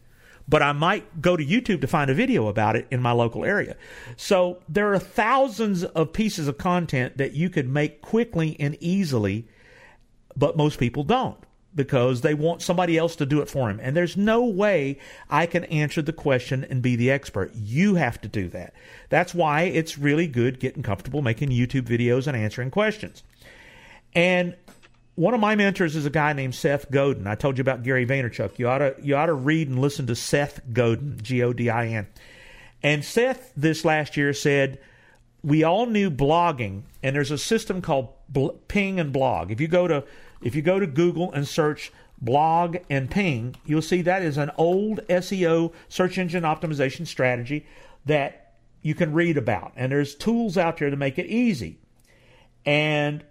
but 0.49 0.63
I 0.63 0.73
might 0.73 1.21
go 1.21 1.37
to 1.37 1.45
YouTube 1.45 1.81
to 1.81 1.87
find 1.87 2.11
a 2.11 2.15
video 2.15 2.47
about 2.49 2.77
it 2.77 2.87
in 2.91 3.01
my 3.03 3.13
local 3.13 3.45
area. 3.45 3.77
So 4.17 4.59
there 4.69 4.93
are 4.93 4.99
thousands 4.99 5.85
of 5.85 6.13
pieces 6.13 6.49
of 6.49 6.59
content 6.59 7.19
that 7.19 7.33
you 7.33 7.51
could 7.51 7.69
make 7.69 8.01
quickly 8.03 8.57
and 8.61 8.77
easily, 8.81 9.49
but 10.37 10.57
most 10.57 10.79
people 10.79 11.03
don't 11.05 11.37
because 11.77 12.23
they 12.23 12.35
want 12.35 12.63
somebody 12.63 12.97
else 12.99 13.15
to 13.17 13.27
do 13.27 13.41
it 13.41 13.49
for 13.49 13.69
them. 13.69 13.79
And 13.81 13.95
there's 13.95 14.17
no 14.17 14.45
way 14.45 14.99
I 15.31 15.47
can 15.47 15.65
answer 15.65 16.03
the 16.03 16.13
question 16.13 16.67
and 16.69 16.83
be 16.83 16.97
the 16.97 17.11
expert. 17.11 17.53
You 17.55 17.95
have 17.95 18.21
to 18.23 18.29
do 18.29 18.49
that. 18.49 18.75
That's 19.11 19.35
why 19.35 19.63
it's 19.63 19.99
really 19.99 20.27
good 20.27 20.59
getting 20.59 20.83
comfortable 20.83 21.23
making 21.23 21.51
YouTube 21.51 21.83
videos 21.83 22.27
and 22.27 22.37
answering 22.37 22.71
questions. 22.71 23.23
And 24.15 24.57
one 25.15 25.35
of 25.35 25.41
my 25.41 25.55
mentors 25.55 25.95
is 25.95 26.07
a 26.07 26.11
guy 26.11 26.33
named 26.33 26.55
Seth 26.55 26.91
Godin. 26.91 27.27
I 27.27 27.35
told 27.35 27.59
you 27.59 27.63
about 27.63 27.83
Gary 27.83 28.07
Vaynerchuk. 28.07 28.59
You 28.59 28.69
ought 28.69 28.79
to 28.79 28.97
you 29.03 29.15
ought 29.15 29.27
to 29.27 29.35
read 29.35 29.69
and 29.69 29.79
listen 29.79 30.07
to 30.09 30.17
Seth 30.17 30.61
Godin, 30.73 31.19
G 31.23 31.43
O 31.43 31.53
D 31.53 31.71
I 31.71 31.87
N. 31.89 32.07
And 32.83 33.05
Seth 33.05 33.53
this 33.57 33.85
last 33.85 34.17
year 34.17 34.33
said 34.33 34.79
we 35.43 35.63
all 35.63 35.87
knew 35.87 36.11
blogging, 36.11 36.83
and 37.03 37.15
there's 37.15 37.31
a 37.31 37.39
system 37.39 37.81
called 37.81 38.09
Ping 38.69 38.99
and 38.99 39.13
Blog. 39.13 39.51
If 39.51 39.61
you 39.61 39.69
go 39.69 39.87
to 39.87 40.05
if 40.43 40.55
you 40.55 40.63
go 40.63 40.79
to 40.79 40.87
Google 40.87 41.33
and 41.33 41.47
search 41.47 41.93
blog 42.21 42.79
and 42.89 43.11
ping, 43.11 43.57
you'll 43.65 43.83
see 43.83 44.03
that 44.03 44.23
is 44.23 44.37
an 44.37 44.51
old 44.57 45.01
SEO 45.09 45.73
search 45.89 46.19
engine 46.19 46.45
optimization 46.45 47.07
strategy 47.07 47.67
that 48.05 48.55
you 48.83 48.95
can 48.95 49.13
read 49.13 49.37
about. 49.37 49.73
And 49.77 49.93
there's 49.93 50.15
tools 50.15 50.57
out 50.57 50.79
there 50.79 50.91
to 50.91 50.97
make 50.97 51.19
it 51.19 51.27
easy. 51.27 51.79
And 52.65 53.25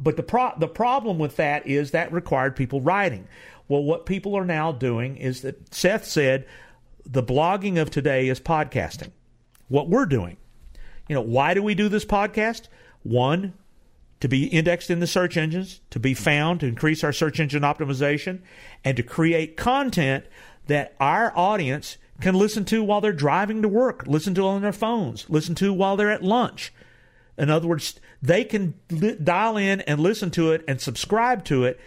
but 0.00 0.16
the 0.16 0.22
pro- 0.22 0.58
the 0.58 0.68
problem 0.68 1.18
with 1.18 1.36
that 1.36 1.66
is 1.66 1.92
that 1.92 2.12
required 2.12 2.56
people 2.56 2.80
writing. 2.80 3.28
Well, 3.68 3.84
what 3.84 4.06
people 4.06 4.36
are 4.36 4.44
now 4.44 4.72
doing 4.72 5.16
is 5.16 5.42
that 5.42 5.72
Seth 5.74 6.04
said 6.04 6.46
the 7.04 7.22
blogging 7.22 7.80
of 7.80 7.90
today 7.90 8.28
is 8.28 8.40
podcasting. 8.40 9.12
What 9.68 9.88
we're 9.88 10.06
doing. 10.06 10.36
You 11.08 11.14
know, 11.14 11.22
why 11.22 11.54
do 11.54 11.62
we 11.62 11.74
do 11.74 11.88
this 11.88 12.04
podcast? 12.04 12.68
One, 13.02 13.54
to 14.22 14.28
be 14.28 14.46
indexed 14.46 14.88
in 14.88 15.00
the 15.00 15.06
search 15.08 15.36
engines, 15.36 15.80
to 15.90 15.98
be 15.98 16.14
found, 16.14 16.60
to 16.60 16.66
increase 16.66 17.02
our 17.02 17.12
search 17.12 17.40
engine 17.40 17.64
optimization, 17.64 18.38
and 18.84 18.96
to 18.96 19.02
create 19.02 19.56
content 19.56 20.24
that 20.68 20.94
our 21.00 21.36
audience 21.36 21.98
can 22.20 22.36
listen 22.36 22.64
to 22.64 22.84
while 22.84 23.00
they're 23.00 23.12
driving 23.12 23.62
to 23.62 23.68
work, 23.68 24.04
listen 24.06 24.32
to 24.32 24.46
on 24.46 24.62
their 24.62 24.72
phones, 24.72 25.28
listen 25.28 25.56
to 25.56 25.72
while 25.72 25.96
they're 25.96 26.12
at 26.12 26.22
lunch. 26.22 26.72
In 27.36 27.50
other 27.50 27.66
words, 27.66 27.98
they 28.22 28.44
can 28.44 28.74
li- 28.92 29.16
dial 29.20 29.56
in 29.56 29.80
and 29.80 29.98
listen 29.98 30.30
to 30.30 30.52
it 30.52 30.64
and 30.68 30.80
subscribe 30.80 31.44
to 31.46 31.64
it 31.64 31.80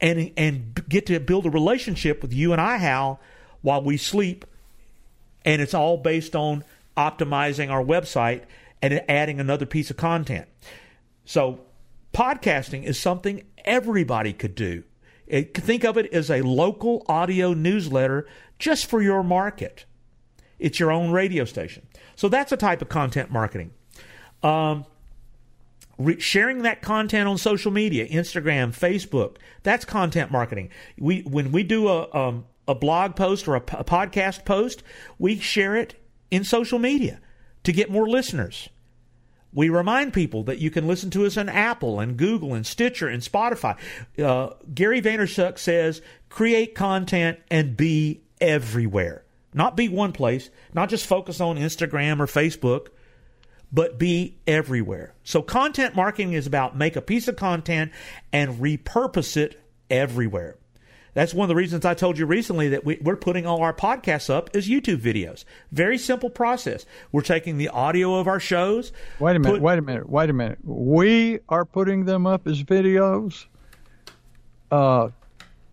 and 0.00 0.32
and 0.38 0.88
get 0.88 1.04
to 1.04 1.20
build 1.20 1.44
a 1.44 1.50
relationship 1.50 2.22
with 2.22 2.32
you 2.32 2.52
and 2.52 2.62
I, 2.62 2.78
Hal, 2.78 3.20
while 3.60 3.82
we 3.82 3.98
sleep. 3.98 4.46
And 5.44 5.60
it's 5.60 5.74
all 5.74 5.98
based 5.98 6.34
on 6.34 6.64
optimizing 6.96 7.70
our 7.70 7.84
website 7.84 8.44
and 8.80 9.04
adding 9.06 9.38
another 9.38 9.66
piece 9.66 9.90
of 9.90 9.98
content. 9.98 10.46
So, 11.26 11.60
podcasting 12.14 12.84
is 12.84 12.98
something 12.98 13.42
everybody 13.64 14.32
could 14.32 14.54
do. 14.54 14.84
It, 15.26 15.54
think 15.54 15.84
of 15.84 15.98
it 15.98 16.12
as 16.12 16.30
a 16.30 16.42
local 16.42 17.04
audio 17.08 17.52
newsletter 17.52 18.26
just 18.58 18.86
for 18.86 19.02
your 19.02 19.22
market. 19.22 19.84
It's 20.58 20.80
your 20.80 20.90
own 20.90 21.10
radio 21.10 21.44
station. 21.44 21.86
So 22.14 22.28
that's 22.28 22.52
a 22.52 22.56
type 22.56 22.80
of 22.80 22.88
content 22.88 23.30
marketing. 23.30 23.72
Um, 24.42 24.86
re- 25.98 26.20
sharing 26.20 26.62
that 26.62 26.80
content 26.80 27.28
on 27.28 27.38
social 27.38 27.70
media, 27.70 28.08
Instagram, 28.08 28.68
Facebook, 28.68 29.36
that's 29.62 29.84
content 29.84 30.30
marketing. 30.30 30.70
We 30.98 31.22
when 31.22 31.52
we 31.52 31.62
do 31.62 31.88
a 31.88 32.12
um, 32.14 32.46
a 32.68 32.74
blog 32.74 33.16
post 33.16 33.46
or 33.46 33.54
a, 33.54 33.60
p- 33.60 33.76
a 33.78 33.84
podcast 33.84 34.44
post, 34.44 34.82
we 35.18 35.38
share 35.38 35.76
it 35.76 36.02
in 36.30 36.44
social 36.44 36.78
media 36.78 37.20
to 37.64 37.72
get 37.72 37.90
more 37.90 38.08
listeners. 38.08 38.68
We 39.56 39.70
remind 39.70 40.12
people 40.12 40.42
that 40.44 40.58
you 40.58 40.70
can 40.70 40.86
listen 40.86 41.08
to 41.12 41.24
us 41.24 41.38
on 41.38 41.48
Apple 41.48 41.98
and 41.98 42.18
Google 42.18 42.52
and 42.52 42.66
Stitcher 42.66 43.08
and 43.08 43.22
Spotify. 43.22 43.78
Uh, 44.22 44.50
Gary 44.72 45.00
Vaynerchuk 45.00 45.58
says, 45.58 46.02
create 46.28 46.74
content 46.74 47.38
and 47.50 47.74
be 47.74 48.20
everywhere. 48.38 49.24
Not 49.54 49.74
be 49.74 49.88
one 49.88 50.12
place, 50.12 50.50
not 50.74 50.90
just 50.90 51.06
focus 51.06 51.40
on 51.40 51.56
Instagram 51.56 52.20
or 52.20 52.26
Facebook, 52.26 52.88
but 53.72 53.98
be 53.98 54.36
everywhere. 54.46 55.14
So 55.24 55.40
content 55.40 55.96
marketing 55.96 56.34
is 56.34 56.46
about 56.46 56.76
make 56.76 56.94
a 56.94 57.00
piece 57.00 57.26
of 57.26 57.36
content 57.36 57.92
and 58.34 58.60
repurpose 58.60 59.38
it 59.38 59.58
everywhere. 59.88 60.58
That's 61.16 61.32
one 61.32 61.46
of 61.46 61.48
the 61.48 61.54
reasons 61.54 61.86
I 61.86 61.94
told 61.94 62.18
you 62.18 62.26
recently 62.26 62.68
that 62.68 62.84
we, 62.84 63.00
are 63.06 63.16
putting 63.16 63.46
all 63.46 63.62
our 63.62 63.72
podcasts 63.72 64.28
up 64.28 64.50
as 64.52 64.68
YouTube 64.68 64.98
videos. 64.98 65.46
Very 65.72 65.96
simple 65.96 66.28
process. 66.28 66.84
We're 67.10 67.22
taking 67.22 67.56
the 67.56 67.70
audio 67.70 68.16
of 68.16 68.28
our 68.28 68.38
shows. 68.38 68.92
Wait 69.18 69.34
a 69.34 69.38
minute, 69.38 69.54
put, 69.54 69.62
wait 69.62 69.78
a 69.78 69.82
minute, 69.82 70.10
wait 70.10 70.28
a 70.28 70.34
minute. 70.34 70.58
We 70.62 71.38
are 71.48 71.64
putting 71.64 72.04
them 72.04 72.26
up 72.26 72.46
as 72.46 72.62
videos. 72.62 73.46
Uh, 74.70 75.08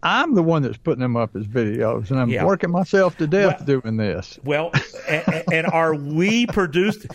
I'm 0.01 0.33
the 0.33 0.43
one 0.43 0.61
that's 0.61 0.77
putting 0.77 1.01
them 1.01 1.17
up 1.17 1.35
as 1.35 1.45
videos, 1.45 2.09
and 2.09 2.21
I'm 2.21 2.29
yeah. 2.29 2.45
working 2.45 2.71
myself 2.71 3.17
to 3.17 3.27
death 3.27 3.67
well, 3.67 3.81
doing 3.81 3.97
this. 3.97 4.39
Well, 4.45 4.71
and, 5.09 5.43
and, 5.51 5.67
are 5.67 5.93
we 5.93 6.45
produced? 6.47 7.07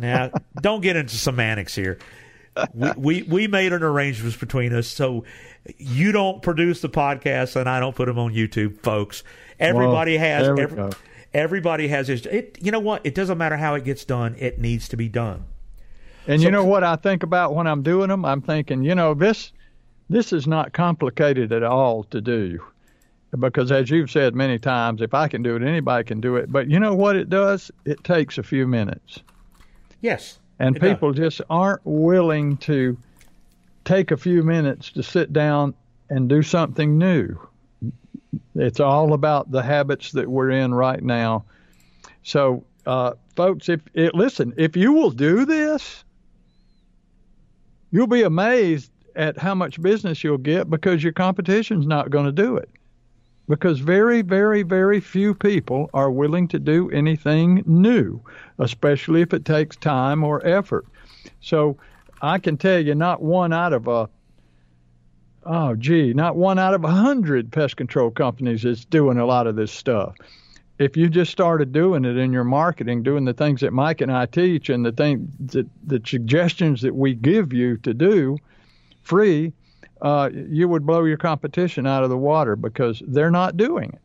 Now, 0.00 0.32
don't 0.60 0.80
get 0.80 0.96
into 0.96 1.16
semantics 1.16 1.76
here. 1.76 1.98
We, 2.74 2.92
we 2.96 3.22
we 3.22 3.46
made 3.48 3.72
an 3.72 3.82
arrangement 3.82 4.38
between 4.40 4.72
us, 4.72 4.86
so 4.88 5.24
you 5.78 6.12
don't 6.12 6.42
produce 6.42 6.80
the 6.80 6.88
podcast 6.88 7.56
and 7.56 7.68
I 7.68 7.80
don't 7.80 7.94
put 7.94 8.06
them 8.06 8.18
on 8.18 8.32
YouTube, 8.32 8.80
folks. 8.82 9.22
Everybody 9.58 10.16
well, 10.16 10.20
has 10.20 10.58
every, 10.58 10.92
everybody 11.34 11.88
has 11.88 12.08
his. 12.08 12.26
It, 12.26 12.58
you 12.60 12.70
know 12.70 12.80
what? 12.80 13.04
It 13.04 13.14
doesn't 13.14 13.38
matter 13.38 13.56
how 13.56 13.74
it 13.74 13.84
gets 13.84 14.04
done. 14.04 14.36
It 14.38 14.58
needs 14.58 14.88
to 14.88 14.96
be 14.96 15.08
done. 15.08 15.44
And 16.26 16.40
so, 16.40 16.46
you 16.46 16.50
know 16.50 16.64
what 16.64 16.82
I 16.82 16.96
think 16.96 17.22
about 17.22 17.54
when 17.54 17.66
I'm 17.66 17.82
doing 17.82 18.08
them? 18.08 18.24
I'm 18.24 18.42
thinking, 18.42 18.82
you 18.82 18.94
know, 18.94 19.14
this 19.14 19.52
this 20.08 20.32
is 20.32 20.46
not 20.46 20.72
complicated 20.72 21.52
at 21.52 21.62
all 21.62 22.04
to 22.04 22.20
do. 22.20 22.62
Because 23.38 23.72
as 23.72 23.90
you've 23.90 24.10
said 24.10 24.34
many 24.34 24.58
times, 24.58 25.02
if 25.02 25.12
I 25.12 25.28
can 25.28 25.42
do 25.42 25.56
it, 25.56 25.62
anybody 25.62 26.04
can 26.04 26.20
do 26.20 26.36
it. 26.36 26.50
But 26.50 26.70
you 26.70 26.78
know 26.78 26.94
what 26.94 27.16
it 27.16 27.28
does? 27.28 27.70
It 27.84 28.02
takes 28.04 28.38
a 28.38 28.42
few 28.42 28.66
minutes. 28.66 29.18
Yes. 30.00 30.38
And 30.58 30.80
people 30.80 31.12
does. 31.12 31.36
just 31.36 31.40
aren't 31.50 31.82
willing 31.84 32.56
to 32.58 32.96
take 33.84 34.10
a 34.10 34.16
few 34.16 34.42
minutes 34.42 34.90
to 34.92 35.02
sit 35.02 35.32
down 35.32 35.74
and 36.08 36.28
do 36.28 36.42
something 36.42 36.98
new. 36.98 37.36
It's 38.54 38.80
all 38.80 39.12
about 39.12 39.50
the 39.50 39.62
habits 39.62 40.12
that 40.12 40.28
we're 40.28 40.50
in 40.50 40.74
right 40.74 41.02
now. 41.02 41.44
So, 42.22 42.64
uh, 42.86 43.12
folks, 43.34 43.68
if 43.68 43.80
it, 43.94 44.14
listen, 44.14 44.54
if 44.56 44.76
you 44.76 44.92
will 44.92 45.10
do 45.10 45.44
this, 45.44 46.04
you'll 47.90 48.06
be 48.06 48.22
amazed 48.22 48.90
at 49.14 49.38
how 49.38 49.54
much 49.54 49.80
business 49.80 50.22
you'll 50.22 50.38
get 50.38 50.68
because 50.68 51.02
your 51.02 51.12
competition's 51.12 51.86
not 51.86 52.10
going 52.10 52.26
to 52.26 52.32
do 52.32 52.56
it. 52.56 52.68
Because 53.48 53.78
very, 53.78 54.22
very, 54.22 54.62
very 54.62 55.00
few 55.00 55.34
people 55.34 55.88
are 55.94 56.10
willing 56.10 56.48
to 56.48 56.58
do 56.58 56.90
anything 56.90 57.62
new, 57.66 58.20
especially 58.58 59.22
if 59.22 59.32
it 59.32 59.44
takes 59.44 59.76
time 59.76 60.24
or 60.24 60.44
effort. 60.44 60.86
So, 61.40 61.76
I 62.22 62.38
can 62.38 62.56
tell 62.56 62.80
you, 62.80 62.94
not 62.94 63.22
one 63.22 63.52
out 63.52 63.72
of 63.72 63.86
a 63.88 64.08
oh 65.46 65.74
gee, 65.76 66.12
not 66.12 66.36
one 66.36 66.58
out 66.58 66.74
of 66.74 66.84
a 66.84 66.90
hundred 66.90 67.52
pest 67.52 67.76
control 67.76 68.10
companies 68.10 68.64
is 68.64 68.84
doing 68.84 69.18
a 69.18 69.26
lot 69.26 69.46
of 69.46 69.56
this 69.56 69.72
stuff. 69.72 70.14
If 70.78 70.96
you 70.96 71.08
just 71.08 71.32
started 71.32 71.72
doing 71.72 72.04
it 72.04 72.18
in 72.18 72.32
your 72.32 72.44
marketing, 72.44 73.02
doing 73.02 73.24
the 73.24 73.32
things 73.32 73.62
that 73.62 73.72
Mike 73.72 74.02
and 74.02 74.12
I 74.12 74.26
teach 74.26 74.68
and 74.68 74.84
the 74.84 74.92
thing 74.92 75.32
that 75.46 75.66
the 75.86 76.02
suggestions 76.04 76.82
that 76.82 76.94
we 76.94 77.14
give 77.14 77.52
you 77.52 77.78
to 77.78 77.94
do 77.94 78.36
free, 79.02 79.52
uh, 80.00 80.30
you 80.32 80.68
would 80.68 80.86
blow 80.86 81.04
your 81.04 81.16
competition 81.16 81.86
out 81.86 82.04
of 82.04 82.10
the 82.10 82.18
water 82.18 82.56
because 82.56 83.02
they're 83.06 83.30
not 83.30 83.56
doing 83.56 83.90
it. 83.92 84.00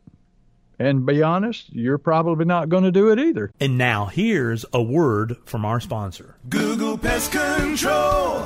And 0.78 1.06
be 1.06 1.22
honest, 1.22 1.72
you're 1.72 1.98
probably 1.98 2.44
not 2.44 2.68
going 2.68 2.84
to 2.84 2.90
do 2.90 3.10
it 3.10 3.18
either. 3.18 3.52
And 3.60 3.78
now 3.78 4.06
here's 4.06 4.64
a 4.72 4.82
word 4.82 5.36
from 5.44 5.64
our 5.64 5.80
sponsor 5.80 6.36
Google 6.48 6.98
Pest 6.98 7.32
Control. 7.32 8.44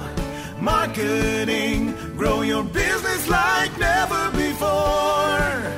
Marketing. 0.60 1.92
Grow 2.16 2.42
your 2.42 2.64
business 2.64 3.28
like 3.28 3.78
never 3.78 4.30
before. 4.32 5.72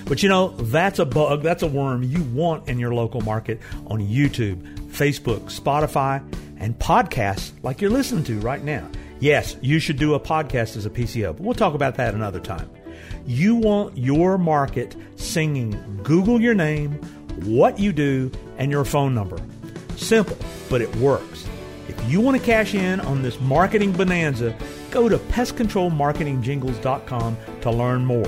But 0.06 0.22
you 0.22 0.28
know, 0.28 0.48
that's 0.48 0.98
a 0.98 1.04
bug, 1.04 1.42
that's 1.42 1.62
a 1.62 1.66
worm 1.66 2.02
you 2.02 2.22
want 2.22 2.68
in 2.68 2.78
your 2.78 2.94
local 2.94 3.20
market 3.22 3.60
on 3.86 4.00
YouTube, 4.00 4.62
Facebook, 4.88 5.40
Spotify, 5.44 6.22
and 6.58 6.78
podcasts 6.78 7.52
like 7.62 7.80
you're 7.80 7.90
listening 7.90 8.24
to 8.24 8.38
right 8.40 8.62
now. 8.62 8.88
Yes, 9.20 9.56
you 9.62 9.78
should 9.78 9.98
do 9.98 10.14
a 10.14 10.20
podcast 10.20 10.76
as 10.76 10.86
a 10.86 10.90
PCO, 10.90 11.36
but 11.36 11.40
we'll 11.40 11.54
talk 11.54 11.74
about 11.74 11.94
that 11.96 12.14
another 12.14 12.40
time. 12.40 12.70
You 13.26 13.54
want 13.54 13.96
your 13.96 14.36
market 14.36 14.94
singing 15.16 16.00
Google 16.02 16.40
your 16.40 16.54
name, 16.54 16.92
what 17.44 17.78
you 17.78 17.92
do, 17.92 18.30
and 18.58 18.70
your 18.70 18.84
phone 18.84 19.14
number. 19.14 19.38
Simple, 19.96 20.36
but 20.68 20.82
it 20.82 20.94
works. 20.96 21.46
If 21.88 22.10
you 22.10 22.20
want 22.20 22.38
to 22.38 22.44
cash 22.44 22.74
in 22.74 23.00
on 23.00 23.22
this 23.22 23.40
marketing 23.40 23.92
bonanza, 23.92 24.56
go 24.94 25.10
to 25.10 25.18
pestcontrolmarketingjingles.com 25.18 27.36
to 27.60 27.70
learn 27.70 28.06
more. 28.06 28.26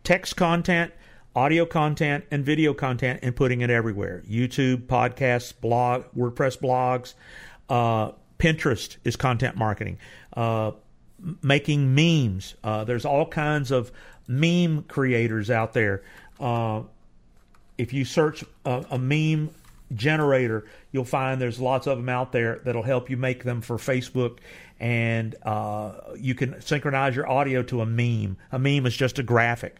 text 0.04 0.36
content, 0.36 0.92
audio 1.34 1.64
content, 1.64 2.24
and 2.30 2.44
video 2.44 2.74
content 2.74 3.20
and 3.22 3.34
putting 3.34 3.62
it 3.62 3.70
everywhere. 3.70 4.22
YouTube, 4.28 4.86
podcasts, 4.86 5.52
blog, 5.58 6.04
WordPress 6.16 6.58
blogs, 6.58 7.14
uh, 7.68 8.12
Pinterest 8.38 8.96
is 9.04 9.16
content 9.16 9.56
marketing. 9.56 9.98
Uh, 10.34 10.72
making 11.42 11.94
memes. 11.94 12.54
Uh, 12.64 12.84
there's 12.84 13.04
all 13.04 13.26
kinds 13.26 13.70
of 13.70 13.92
meme 14.26 14.82
creators 14.84 15.50
out 15.50 15.72
there. 15.72 16.02
Uh, 16.38 16.82
if 17.80 17.94
you 17.94 18.04
search 18.04 18.44
a, 18.66 18.84
a, 18.90 18.98
meme 18.98 19.50
generator, 19.94 20.66
you'll 20.92 21.04
find 21.06 21.40
there's 21.40 21.58
lots 21.58 21.86
of 21.86 21.96
them 21.96 22.10
out 22.10 22.30
there 22.30 22.60
that'll 22.64 22.82
help 22.82 23.08
you 23.08 23.16
make 23.16 23.42
them 23.42 23.62
for 23.62 23.78
Facebook. 23.78 24.38
And 24.78 25.34
uh, 25.42 25.92
you 26.16 26.34
can 26.34 26.60
synchronize 26.60 27.16
your 27.16 27.28
audio 27.28 27.62
to 27.64 27.80
a 27.80 27.86
meme. 27.86 28.36
A 28.52 28.58
meme 28.58 28.84
is 28.84 28.94
just 28.94 29.18
a 29.18 29.22
graphic. 29.22 29.76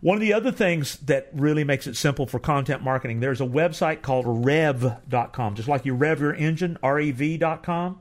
One 0.00 0.16
of 0.16 0.20
the 0.20 0.32
other 0.32 0.50
things 0.50 0.96
that 0.98 1.28
really 1.32 1.64
makes 1.64 1.86
it 1.86 1.96
simple 1.96 2.26
for 2.26 2.40
content 2.40 2.82
marketing, 2.82 3.20
there's 3.20 3.40
a 3.40 3.46
website 3.46 4.02
called 4.02 4.24
rev.com, 4.26 5.54
just 5.54 5.68
like 5.68 5.84
you 5.84 5.94
rev 5.94 6.20
your 6.20 6.34
engine, 6.34 6.78
rev.com. 6.82 7.98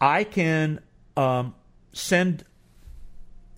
I 0.00 0.24
can 0.24 0.80
um, 1.16 1.54
send 1.92 2.44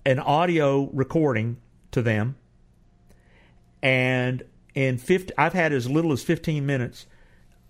an 0.05 0.19
audio 0.19 0.89
recording 0.93 1.57
to 1.91 2.01
them, 2.01 2.35
and 3.87 4.43
in 4.75 4.97
50, 4.97 5.33
I've 5.37 5.53
had 5.53 5.71
as 5.71 5.89
little 5.89 6.11
as 6.11 6.21
15 6.21 6.65
minutes 6.65 7.05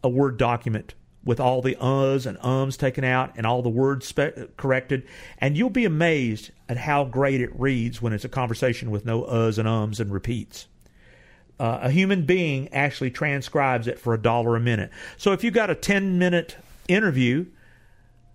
a 0.03 0.09
Word 0.09 0.37
document 0.37 0.95
with 1.23 1.39
all 1.39 1.61
the 1.61 1.75
uhs 1.75 2.25
and 2.25 2.37
ums 2.41 2.75
taken 2.75 3.03
out 3.03 3.33
and 3.35 3.45
all 3.45 3.61
the 3.61 3.69
words 3.69 4.07
spe- 4.07 4.55
corrected. 4.57 5.05
And 5.37 5.55
you'll 5.55 5.69
be 5.69 5.85
amazed 5.85 6.49
at 6.67 6.77
how 6.77 7.05
great 7.05 7.39
it 7.39 7.51
reads 7.59 8.01
when 8.01 8.13
it's 8.13 8.25
a 8.25 8.29
conversation 8.29 8.89
with 8.89 9.05
no 9.05 9.23
uhs 9.23 9.59
and 9.59 9.67
ums 9.67 9.99
and 9.99 10.11
repeats. 10.11 10.67
Uh, 11.59 11.79
a 11.83 11.91
human 11.91 12.25
being 12.25 12.73
actually 12.73 13.11
transcribes 13.11 13.87
it 13.87 13.99
for 13.99 14.15
a 14.15 14.17
dollar 14.17 14.55
a 14.55 14.59
minute. 14.59 14.89
So 15.17 15.33
if 15.33 15.43
you've 15.43 15.53
got 15.53 15.69
a 15.69 15.75
10 15.75 16.17
minute 16.17 16.55
interview, 16.87 17.45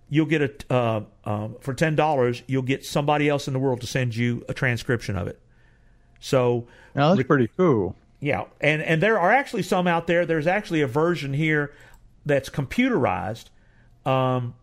you'll 0.09 0.25
get 0.25 0.41
a 0.41 0.73
uh, 0.73 1.01
uh, 1.25 1.49
for 1.59 1.73
ten 1.73 1.95
dollars. 1.95 2.43
You'll 2.47 2.61
get 2.61 2.85
somebody 2.85 3.27
else 3.27 3.47
in 3.47 3.53
the 3.53 3.59
world 3.59 3.81
to 3.81 3.87
send 3.87 4.15
you 4.15 4.45
a 4.47 4.53
transcription 4.53 5.17
of 5.17 5.27
it. 5.27 5.39
So 6.23 6.67
now 6.95 7.13
that's 7.13 7.27
pretty 7.27 7.49
cool. 7.57 7.95
Yeah, 8.21 8.45
and 8.61 8.81
and 8.81 9.03
there 9.03 9.19
are 9.19 9.33
actually 9.33 9.63
some 9.63 9.87
out 9.87 10.07
there. 10.07 10.25
There's 10.25 10.47
actually 10.47 10.79
a 10.79 10.87
version 10.87 11.33
here 11.33 11.73
that's 12.25 12.49
computerized. 12.49 13.45
Um, 14.05 14.55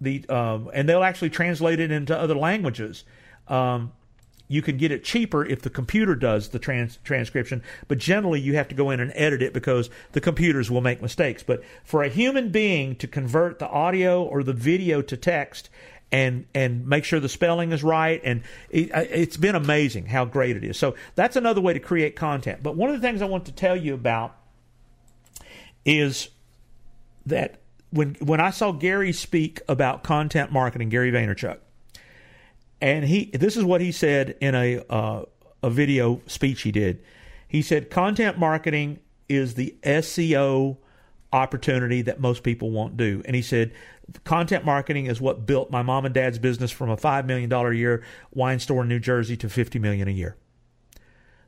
the 0.00 0.26
um, 0.30 0.70
and 0.72 0.88
they'll 0.88 1.02
actually 1.02 1.28
translate 1.28 1.78
it 1.78 1.90
into 1.90 2.18
other 2.18 2.34
languages. 2.34 3.04
Um, 3.48 3.92
you 4.50 4.62
can 4.62 4.78
get 4.78 4.90
it 4.90 5.04
cheaper 5.04 5.44
if 5.44 5.60
the 5.60 5.68
computer 5.68 6.14
does 6.14 6.48
the 6.48 6.58
trans- 6.58 6.98
transcription, 7.04 7.62
but 7.86 7.98
generally 7.98 8.40
you 8.40 8.54
have 8.54 8.68
to 8.68 8.74
go 8.74 8.88
in 8.88 8.98
and 8.98 9.12
edit 9.14 9.42
it 9.42 9.52
because 9.52 9.90
the 10.12 10.22
computers 10.22 10.70
will 10.70 10.80
make 10.80 11.02
mistakes. 11.02 11.42
But 11.42 11.62
for 11.84 12.02
a 12.02 12.08
human 12.08 12.50
being 12.50 12.96
to 12.96 13.06
convert 13.06 13.58
the 13.58 13.68
audio 13.68 14.22
or 14.22 14.42
the 14.42 14.54
video 14.54 15.02
to 15.02 15.18
text 15.18 15.68
and 16.10 16.46
and 16.54 16.86
make 16.86 17.04
sure 17.04 17.20
the 17.20 17.28
spelling 17.28 17.72
is 17.72 17.82
right 17.82 18.20
and 18.24 18.42
it, 18.70 18.90
has 18.92 19.36
been 19.36 19.54
amazing 19.54 20.06
how 20.06 20.24
great 20.24 20.56
it 20.56 20.64
is. 20.64 20.78
So 20.78 20.94
that's 21.14 21.36
another 21.36 21.60
way 21.60 21.74
to 21.74 21.80
create 21.80 22.16
content. 22.16 22.62
But 22.62 22.76
one 22.76 22.90
of 22.90 23.00
the 23.00 23.06
things 23.06 23.22
I 23.22 23.26
want 23.26 23.46
to 23.46 23.52
tell 23.52 23.76
you 23.76 23.94
about 23.94 24.36
is 25.84 26.28
that 27.26 27.60
when 27.90 28.14
when 28.20 28.40
I 28.40 28.50
saw 28.50 28.72
Gary 28.72 29.12
speak 29.12 29.60
about 29.68 30.02
content 30.02 30.52
marketing, 30.52 30.88
Gary 30.88 31.10
Vaynerchuk, 31.12 31.58
and 32.80 33.04
he 33.04 33.26
this 33.26 33.56
is 33.56 33.64
what 33.64 33.80
he 33.80 33.92
said 33.92 34.36
in 34.40 34.54
a 34.54 34.82
uh, 34.88 35.22
a 35.62 35.70
video 35.70 36.20
speech 36.26 36.62
he 36.62 36.72
did. 36.72 37.02
He 37.46 37.62
said 37.62 37.90
content 37.90 38.38
marketing 38.38 38.98
is 39.28 39.54
the 39.54 39.74
SEO 39.82 40.78
opportunity 41.32 42.02
that 42.02 42.20
most 42.20 42.42
people 42.42 42.70
won't 42.70 42.96
do, 42.96 43.22
and 43.24 43.34
he 43.34 43.42
said 43.42 43.72
content 44.24 44.64
marketing 44.64 45.06
is 45.06 45.20
what 45.20 45.46
built 45.46 45.70
my 45.70 45.82
mom 45.82 46.04
and 46.04 46.14
dad's 46.14 46.38
business 46.38 46.70
from 46.70 46.90
a 46.90 46.96
five 46.96 47.26
million 47.26 47.48
dollar 47.48 47.72
a 47.72 47.76
year 47.76 48.02
wine 48.32 48.58
store 48.58 48.82
in 48.82 48.88
New 48.88 48.98
Jersey 48.98 49.36
to 49.36 49.48
50 49.48 49.78
million 49.78 50.08
a 50.08 50.12
year. 50.12 50.36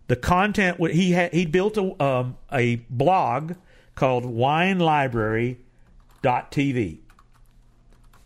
The 0.09 0.16
content 0.16 0.79
he 0.90 1.12
had 1.12 1.33
he 1.33 1.46
built 1.46 1.77
a 1.77 2.03
um, 2.03 2.37
a 2.53 2.77
blog 2.90 3.55
called 3.94 4.25
Wine 4.25 4.79
Library 4.79 5.61
TV. 6.23 6.99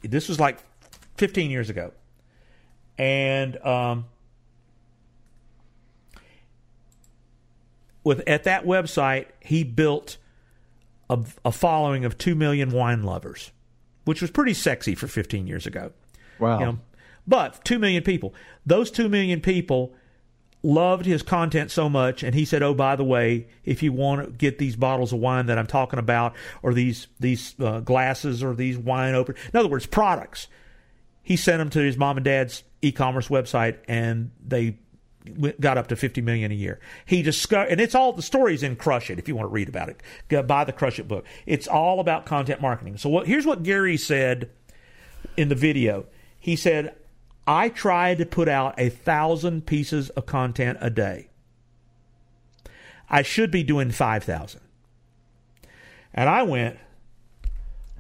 This 0.03 0.29
was 0.29 0.38
like 0.38 0.59
15 1.16 1.51
years 1.51 1.70
ago. 1.70 1.92
And 2.99 3.57
um, 3.64 4.07
with 8.05 8.23
at 8.27 8.44
that 8.44 8.64
website, 8.64 9.27
he 9.40 9.64
built 9.64 10.16
a, 11.11 11.18
a, 11.44 11.51
following 11.51 12.05
of 12.05 12.16
2 12.18 12.35
million 12.35 12.70
wine 12.70 13.03
lovers, 13.03 13.51
which 14.04 14.20
was 14.20 14.30
pretty 14.30 14.54
sexy 14.54 14.94
for 14.94 15.06
15 15.06 15.46
years 15.46 15.66
ago. 15.66 15.92
Wow. 16.38 16.58
You 16.58 16.66
know, 16.66 16.78
but 17.26 17.64
2 17.64 17.78
million 17.78 18.02
people. 18.02 18.34
Those 18.66 18.90
2 18.90 19.08
million 19.08 19.40
people 19.40 19.94
loved 20.62 21.04
his 21.04 21.22
content 21.22 21.70
so 21.70 21.90
much 21.90 22.22
and 22.22 22.34
he 22.34 22.46
said 22.46 22.62
oh 22.62 22.72
by 22.72 22.96
the 22.96 23.04
way 23.04 23.46
if 23.66 23.82
you 23.82 23.92
want 23.92 24.24
to 24.24 24.32
get 24.32 24.56
these 24.56 24.76
bottles 24.76 25.12
of 25.12 25.18
wine 25.18 25.44
that 25.44 25.58
i'm 25.58 25.66
talking 25.66 25.98
about 25.98 26.34
or 26.62 26.72
these 26.72 27.06
these 27.20 27.54
uh, 27.60 27.80
glasses 27.80 28.42
or 28.42 28.54
these 28.54 28.78
wine 28.78 29.14
open 29.14 29.34
in 29.52 29.60
other 29.60 29.68
words 29.68 29.84
products 29.84 30.48
he 31.22 31.36
sent 31.36 31.58
them 31.58 31.68
to 31.68 31.80
his 31.80 31.98
mom 31.98 32.16
and 32.16 32.24
dad's 32.24 32.62
e-commerce 32.80 33.28
website 33.28 33.76
and 33.88 34.30
they 34.42 34.78
got 35.58 35.78
up 35.78 35.87
to 35.87 35.96
50 35.96 36.20
million 36.20 36.50
a 36.50 36.54
year 36.54 36.78
he 37.06 37.22
discovered 37.22 37.70
and 37.70 37.80
it's 37.80 37.94
all 37.94 38.12
the 38.12 38.20
stories 38.20 38.62
in 38.62 38.76
crush 38.76 39.08
it 39.08 39.18
if 39.18 39.26
you 39.26 39.34
want 39.34 39.48
to 39.48 39.52
read 39.52 39.70
about 39.70 39.88
it 39.88 40.02
go 40.28 40.42
buy 40.42 40.64
the 40.64 40.72
crush 40.72 40.98
it 40.98 41.08
book 41.08 41.24
it's 41.46 41.66
all 41.66 41.98
about 41.98 42.26
content 42.26 42.60
marketing 42.60 42.98
so 42.98 43.08
what, 43.08 43.26
here's 43.26 43.46
what 43.46 43.62
gary 43.62 43.96
said 43.96 44.50
in 45.38 45.48
the 45.48 45.54
video 45.54 46.04
he 46.38 46.56
said 46.56 46.94
I 47.46 47.68
try 47.68 48.14
to 48.14 48.24
put 48.24 48.48
out 48.48 48.74
a 48.78 48.88
thousand 48.88 49.66
pieces 49.66 50.10
of 50.10 50.26
content 50.26 50.78
a 50.80 50.90
day. 50.90 51.28
I 53.08 53.22
should 53.22 53.50
be 53.50 53.62
doing 53.62 53.90
5,000. 53.90 54.60
And 56.14 56.28
I 56.28 56.42
went, 56.42 56.78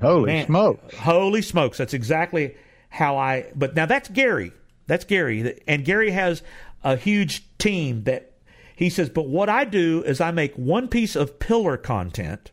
Holy 0.00 0.26
man, 0.26 0.46
smokes. 0.46 0.96
Holy 0.96 1.42
smokes. 1.42 1.78
That's 1.78 1.94
exactly 1.94 2.56
how 2.88 3.16
I, 3.16 3.50
but 3.54 3.74
now 3.74 3.86
that's 3.86 4.08
Gary. 4.08 4.52
That's 4.86 5.04
Gary. 5.04 5.60
And 5.66 5.84
Gary 5.84 6.10
has 6.10 6.42
a 6.84 6.96
huge 6.96 7.44
team 7.58 8.04
that 8.04 8.32
he 8.76 8.90
says, 8.90 9.08
but 9.08 9.26
what 9.26 9.48
I 9.48 9.64
do 9.64 10.02
is 10.04 10.20
I 10.20 10.30
make 10.30 10.54
one 10.54 10.88
piece 10.88 11.16
of 11.16 11.38
pillar 11.38 11.76
content 11.76 12.52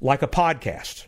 like 0.00 0.22
a 0.22 0.28
podcast 0.28 1.06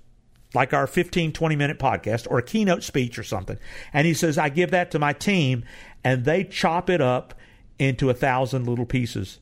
like 0.55 0.73
our 0.73 0.87
15, 0.87 1.33
20 1.33 1.57
minute 1.57 1.79
podcast 1.79 2.27
or 2.31 2.39
a 2.39 2.43
keynote 2.43 2.83
speech 2.83 3.19
or 3.19 3.23
something. 3.23 3.59
And 3.93 4.07
he 4.07 4.15
says, 4.15 4.39
I 4.39 4.49
give 4.49 4.71
that 4.71 4.91
to 4.93 4.99
my 4.99 5.13
team 5.13 5.65
and 6.05 6.25
they 6.25 6.45
chop 6.45 6.89
it 6.89 7.01
up 7.01 7.35
into 7.79 8.11
a 8.11 8.15
thousand 8.15 8.67
little 8.67 8.87
pieces 8.87 9.39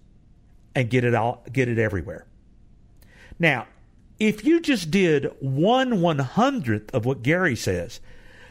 and 0.75 0.91
get 0.91 1.05
it 1.05 1.15
all, 1.15 1.45
get 1.53 1.69
it 1.69 1.79
everywhere. 1.79 2.27
Now, 3.39 3.67
if 4.19 4.45
you 4.45 4.61
just 4.61 4.91
did 4.91 5.31
one 5.41 6.01
one 6.01 6.19
hundredth 6.19 6.95
of 6.95 7.05
what 7.05 7.23
Gary 7.23 7.57
says, 7.57 8.01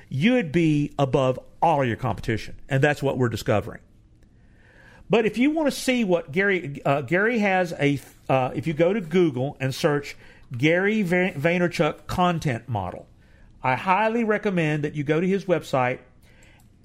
you'd 0.09 0.51
be 0.51 0.93
above 0.99 1.39
all 1.65 1.81
of 1.81 1.87
your 1.87 1.97
competition. 1.97 2.55
And 2.69 2.83
that's 2.83 3.01
what 3.01 3.17
we're 3.17 3.29
discovering. 3.29 3.81
But 5.09 5.25
if 5.25 5.39
you 5.39 5.49
want 5.49 5.67
to 5.67 5.71
see 5.71 6.03
what 6.03 6.31
Gary 6.31 6.79
uh, 6.85 7.01
Gary 7.01 7.39
has 7.39 7.73
a 7.73 7.99
uh, 8.29 8.51
if 8.53 8.67
you 8.67 8.73
go 8.73 8.93
to 8.93 9.01
Google 9.01 9.57
and 9.59 9.73
search 9.73 10.15
Gary 10.55 11.03
Vaynerchuk 11.03 12.05
content 12.05 12.69
model, 12.69 13.07
I 13.63 13.75
highly 13.75 14.23
recommend 14.23 14.83
that 14.83 14.93
you 14.93 15.03
go 15.03 15.19
to 15.19 15.27
his 15.27 15.45
website 15.45 15.99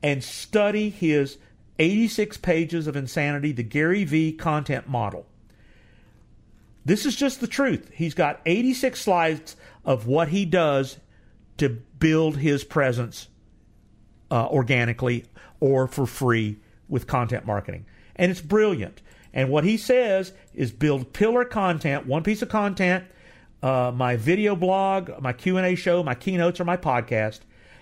and 0.03 0.25
study 0.25 0.88
his 0.88 1.37
86 1.79 2.38
pages 2.38 2.87
of 2.87 2.97
insanity, 2.97 3.53
the 3.53 3.62
Gary 3.62 4.05
V 4.05 4.33
content 4.33 4.88
model. 4.88 5.27
This 6.87 7.05
is 7.05 7.16
just 7.16 7.40
the 7.40 7.47
truth. 7.47 7.90
He's 7.95 8.14
got 8.14 8.40
86 8.47 8.99
slides 8.99 9.57
of 9.85 10.07
what 10.07 10.29
he 10.29 10.47
does 10.47 10.99
to 11.59 11.69
build 11.69 12.38
his 12.38 12.64
presence 12.64 13.29
uh, 14.31 14.47
organically 14.49 15.25
or 15.61 15.87
for 15.87 16.07
free 16.07 16.57
with 16.88 17.07
content 17.07 17.47
marketing 17.47 17.85
and 18.21 18.31
it's 18.31 18.43
brilliant. 18.43 19.01
And 19.33 19.49
what 19.49 19.64
he 19.64 19.79
says 19.79 20.33
is 20.55 20.71
build 20.71 21.12
pillar 21.14 21.45
content, 21.45 22.07
one 22.07 22.23
piece 22.23 22.43
of 22.43 22.51
content, 22.51 23.05
uh, 23.62 23.90
my 23.95 24.16
video 24.16 24.55
blog, 24.55 25.11
my 25.21 25.33
Q 25.33 25.57
and 25.57 25.66
A 25.66 25.75
show, 25.75 26.03
my 26.03 26.14
keynotes, 26.14 26.61
or 26.61 26.64
my 26.64 26.77
podcast, 26.77 27.40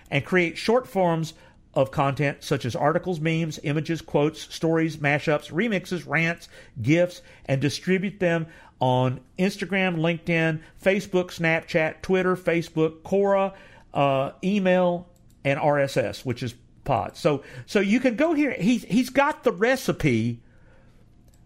and 0.09 0.25
create 0.25 0.57
short 0.57 0.87
forms 0.87 1.33
of 1.73 1.91
content 1.91 2.37
such 2.41 2.65
as 2.65 2.75
articles, 2.75 3.19
memes, 3.19 3.59
images, 3.63 4.01
quotes, 4.01 4.53
stories, 4.53 4.97
mashups, 4.97 5.51
remixes, 5.51 6.07
rants, 6.07 6.47
gifs, 6.81 7.21
and 7.45 7.59
distribute 7.59 8.19
them 8.19 8.47
on 8.79 9.19
Instagram, 9.37 9.97
LinkedIn, 9.97 10.61
Facebook, 10.81 11.31
Snapchat, 11.31 12.01
Twitter, 12.01 12.37
Facebook, 12.37 13.01
Quora, 13.01 13.53
uh, 13.93 14.31
email, 14.41 15.08
and 15.43 15.59
RSS, 15.59 16.25
which 16.25 16.43
is 16.43 16.53
pod. 16.83 17.15
So 17.15 17.43
so 17.65 17.79
you 17.79 17.99
can 17.99 18.15
go 18.15 18.33
here. 18.33 18.51
He's 18.51 18.83
he's 18.83 19.09
got 19.09 19.43
the 19.43 19.51
recipe 19.51 20.41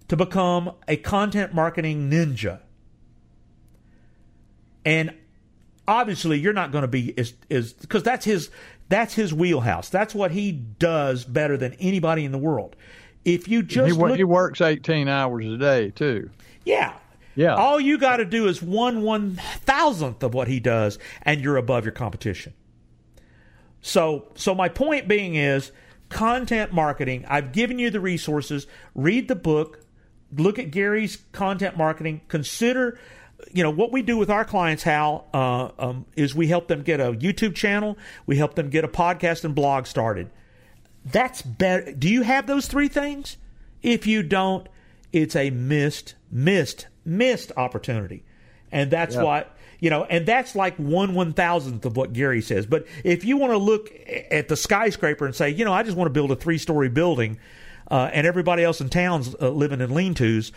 to 0.08 0.18
become 0.18 0.74
a 0.88 0.98
content 0.98 1.54
marketing 1.54 2.10
ninja. 2.10 2.60
And 4.86 5.14
obviously 5.88 6.40
you're 6.40 6.54
not 6.54 6.72
going 6.72 6.84
to 6.84 6.88
be 6.88 7.10
is 7.12 7.34
is 7.50 7.74
because 7.74 8.04
that's 8.04 8.26
his 8.26 8.50
that's 8.90 9.14
his 9.14 9.34
wheelhouse. 9.34 9.90
That's 9.90 10.14
what 10.14 10.32
he 10.32 10.52
does 10.52 11.26
better 11.26 11.58
than 11.58 11.74
anybody 11.74 12.26
in 12.26 12.32
the 12.32 12.38
world. 12.38 12.76
If 13.26 13.48
you 13.48 13.64
just 13.64 13.94
he, 13.94 13.98
look, 13.98 14.18
he 14.18 14.24
works 14.24 14.62
18 14.62 15.08
hours 15.08 15.46
a 15.48 15.58
day 15.58 15.92
too. 15.92 16.30
Yeah. 16.66 16.94
Yeah. 17.36 17.56
All 17.56 17.80
you 17.80 17.98
got 17.98 18.18
to 18.18 18.26
do 18.26 18.48
is 18.48 18.62
one 18.62 19.02
one 19.02 19.40
thousandth 19.62 20.22
of 20.22 20.34
what 20.34 20.48
he 20.48 20.60
does, 20.60 21.00
and 21.24 21.42
you're 21.42 21.58
above 21.58 21.86
your 21.86 21.92
competition. 21.92 22.54
So, 23.84 24.30
so 24.36 24.56
my 24.56 24.70
point 24.70 25.10
being 25.10 25.36
is 25.36 25.72
content 26.08 26.72
marketing. 26.72 27.26
I've 27.28 27.52
given 27.52 27.78
you 27.78 27.92
the 27.92 28.00
resources. 28.00 28.66
Read 28.96 29.28
the 29.28 29.36
book. 29.36 29.82
Look 30.36 30.58
at 30.58 30.72
Gary's 30.72 31.18
content 31.34 31.78
marketing. 31.78 32.22
Consider, 32.30 32.98
you 33.52 33.62
know, 33.62 33.70
what 33.70 33.92
we 33.92 34.02
do 34.02 34.18
with 34.18 34.30
our 34.30 34.46
clients. 34.46 34.84
Hal 34.84 35.28
uh, 35.34 35.70
um, 35.78 36.06
is 36.16 36.34
we 36.34 36.48
help 36.48 36.70
them 36.70 36.82
get 36.82 37.02
a 37.02 37.12
YouTube 37.12 37.56
channel. 37.56 37.98
We 38.26 38.38
help 38.38 38.56
them 38.56 38.70
get 38.70 38.86
a 38.86 38.88
podcast 38.88 39.44
and 39.44 39.54
blog 39.54 39.86
started. 39.86 40.32
That's 41.06 41.42
better. 41.42 41.92
Do 41.92 42.10
you 42.10 42.22
have 42.22 42.48
those 42.48 42.68
three 42.68 42.88
things? 42.88 43.36
If 43.82 44.08
you 44.08 44.24
don't, 44.24 44.66
it's 45.12 45.36
a 45.36 45.50
missed, 45.50 46.16
missed, 46.32 46.88
missed 47.04 47.52
opportunity, 47.58 48.24
and 48.72 48.90
that's 48.90 49.16
yeah. 49.16 49.24
what 49.24 49.53
you 49.84 49.90
know, 49.90 50.06
and 50.06 50.26
that's 50.26 50.56
like 50.56 50.78
one 50.78 51.14
one 51.14 51.34
thousandth 51.34 51.84
of 51.84 51.98
what 51.98 52.14
Gary 52.14 52.42
says. 52.42 52.66
But 52.66 52.88
if 53.04 53.26
you 53.26 53.36
want 53.36 53.52
to 53.52 53.58
look 53.58 53.92
at 54.32 54.48
the 54.48 54.56
skyscraper 54.56 55.26
and 55.26 55.36
say, 55.36 55.50
you 55.50 55.66
know, 55.66 55.74
I 55.74 55.84
just 55.84 55.98
want 55.98 56.06
to 56.06 56.14
build 56.14 56.32
a 56.32 56.38
three 56.38 56.58
story 56.58 56.88
building, 56.88 57.38
uh, 57.92 58.10
and 58.14 58.26
everybody 58.26 58.64
else 58.64 58.80
in 58.80 58.88
town's 58.88 59.36
uh, 59.42 59.50
living 59.50 59.82
in 59.82 59.94
lean 59.94 60.14
tos, 60.14 60.54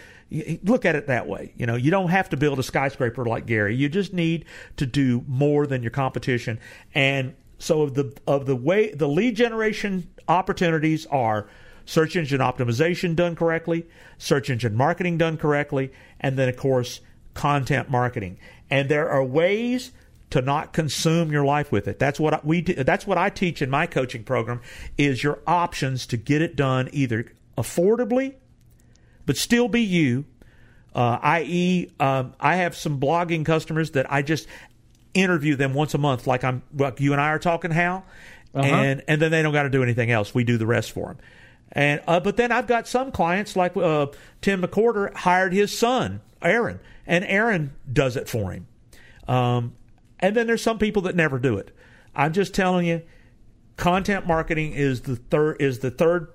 look 0.63 0.85
at 0.85 0.95
it 0.95 1.09
that 1.09 1.27
way. 1.27 1.53
You 1.57 1.67
know, 1.67 1.75
you 1.75 1.91
don't 1.91 2.11
have 2.11 2.29
to 2.29 2.37
build 2.37 2.61
a 2.61 2.63
skyscraper 2.63 3.25
like 3.25 3.47
Gary. 3.47 3.75
You 3.75 3.89
just 3.89 4.13
need 4.13 4.45
to 4.77 4.87
do 4.87 5.25
more 5.27 5.67
than 5.67 5.83
your 5.83 5.91
competition. 5.91 6.61
And 6.95 7.35
so 7.59 7.83
of 7.83 7.95
the 7.95 8.17
of 8.29 8.47
the 8.47 8.55
way 8.55 8.95
the 8.95 9.09
lead 9.09 9.35
generation 9.35 10.09
opportunities 10.29 11.05
are 11.07 11.49
search 11.85 12.15
engine 12.15 12.39
optimization 12.39 13.17
done 13.17 13.35
correctly, 13.35 13.89
search 14.19 14.51
engine 14.51 14.77
marketing 14.77 15.19
done 15.19 15.37
correctly, 15.37 15.91
and 16.21 16.39
then 16.39 16.49
of 16.49 16.57
course 16.57 17.01
content 17.37 17.89
marketing 17.89 18.39
and 18.71 18.89
there 18.89 19.09
are 19.09 19.23
ways 19.23 19.93
to 20.31 20.43
not 20.43 20.73
consume 20.73 21.31
your 21.31 21.45
life 21.45 21.71
with 21.71 21.87
it. 21.87 21.99
That's 21.99 22.19
what 22.19 22.45
we 22.45 22.63
that's 22.63 23.07
what 23.07 23.19
I 23.19 23.31
teach 23.31 23.63
in 23.63 23.71
my 23.71 23.87
coaching 23.87 24.25
program 24.25 24.61
is 24.99 25.23
your 25.23 25.39
options 25.47 26.07
to 26.09 26.17
get 26.17 26.43
it 26.43 26.57
done 26.57 26.89
either 26.93 27.33
affordably 27.57 28.35
but 29.25 29.37
still 29.37 29.69
be 29.69 29.83
you. 29.83 30.25
Uh, 30.95 31.19
i.e., 31.21 31.91
um, 32.01 32.33
I 32.41 32.57
have 32.57 32.75
some 32.75 32.99
blogging 32.99 33.45
customers 33.45 33.91
that 33.91 34.11
I 34.11 34.23
just 34.23 34.49
interview 35.13 35.55
them 35.55 35.75
once 35.75 35.93
a 35.93 35.99
month, 35.99 36.27
like 36.27 36.43
I'm 36.43 36.63
like 36.75 37.01
you 37.01 37.13
and 37.13 37.21
I 37.21 37.29
are 37.29 37.39
talking, 37.39 37.71
Hal, 37.71 38.05
uh-huh. 38.55 38.67
and 38.67 39.03
and 39.07 39.21
then 39.21 39.31
they 39.31 39.43
don't 39.43 39.53
got 39.53 39.65
to 39.65 39.71
do 39.71 39.83
anything 39.83 40.11
else. 40.11 40.35
We 40.35 40.45
do 40.45 40.57
the 40.57 40.67
rest 40.67 40.93
for 40.93 41.09
them. 41.09 41.19
And 41.73 42.01
uh, 42.07 42.21
but 42.21 42.39
then 42.39 42.51
I've 42.51 42.67
got 42.67 42.89
some 42.89 43.13
clients 43.13 43.57
like 43.57 43.77
uh, 43.77 44.07
Tim 44.41 44.63
McCorder 44.63 45.13
hired 45.15 45.53
his 45.53 45.77
son 45.77 46.23
Aaron 46.47 46.81
and 47.07 47.25
Aaron 47.25 47.75
does 47.93 48.17
it 48.17 48.29
for 48.29 48.53
him. 48.53 48.67
Um, 49.29 49.75
and 50.21 50.35
then 50.35 50.47
there's 50.47 50.63
some 50.63 50.79
people 50.79 51.03
that 51.03 51.15
never 51.15 51.39
do 51.39 51.59
it. 51.59 51.77
I'm 52.15 52.33
just 52.33 52.55
telling 52.55 52.87
you, 52.87 53.03
content 53.77 54.27
marketing 54.27 54.73
is 54.73 55.03
the 55.03 55.17
third 55.17 55.61
is 55.61 55.81
the 55.81 55.91
third 55.91 56.33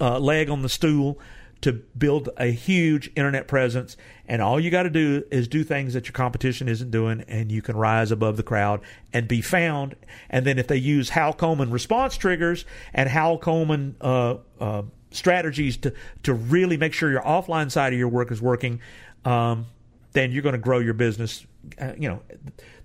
uh, 0.00 0.18
leg 0.18 0.50
on 0.50 0.62
the 0.62 0.68
stool 0.68 1.18
to 1.62 1.72
build 1.72 2.28
a 2.36 2.46
huge 2.46 3.10
internet 3.14 3.46
presence. 3.46 3.96
And 4.26 4.42
all 4.42 4.58
you 4.58 4.70
got 4.70 4.82
to 4.82 4.90
do 4.90 5.24
is 5.30 5.46
do 5.48 5.64
things 5.64 5.94
that 5.94 6.06
your 6.06 6.12
competition 6.12 6.68
isn't 6.68 6.90
doing, 6.90 7.22
and 7.28 7.50
you 7.50 7.62
can 7.62 7.76
rise 7.76 8.10
above 8.10 8.36
the 8.36 8.42
crowd 8.42 8.80
and 9.12 9.28
be 9.28 9.40
found. 9.40 9.94
And 10.28 10.44
then 10.44 10.58
if 10.58 10.66
they 10.66 10.76
use 10.76 11.10
Hal 11.10 11.32
Coleman 11.32 11.70
response 11.70 12.16
triggers 12.16 12.64
and 12.92 13.08
Hal 13.08 13.38
Coleman 13.38 13.96
uh, 14.00 14.36
uh, 14.60 14.82
strategies 15.12 15.76
to 15.78 15.94
to 16.24 16.34
really 16.34 16.76
make 16.76 16.92
sure 16.92 17.10
your 17.10 17.22
offline 17.22 17.70
side 17.70 17.92
of 17.92 17.98
your 17.98 18.08
work 18.08 18.32
is 18.32 18.42
working, 18.42 18.80
um, 19.24 19.66
then 20.12 20.32
you're 20.32 20.42
going 20.42 20.54
to 20.54 20.58
grow 20.58 20.78
your 20.78 20.94
business. 20.94 21.46
Uh, 21.80 21.92
you 21.96 22.08
know, 22.08 22.22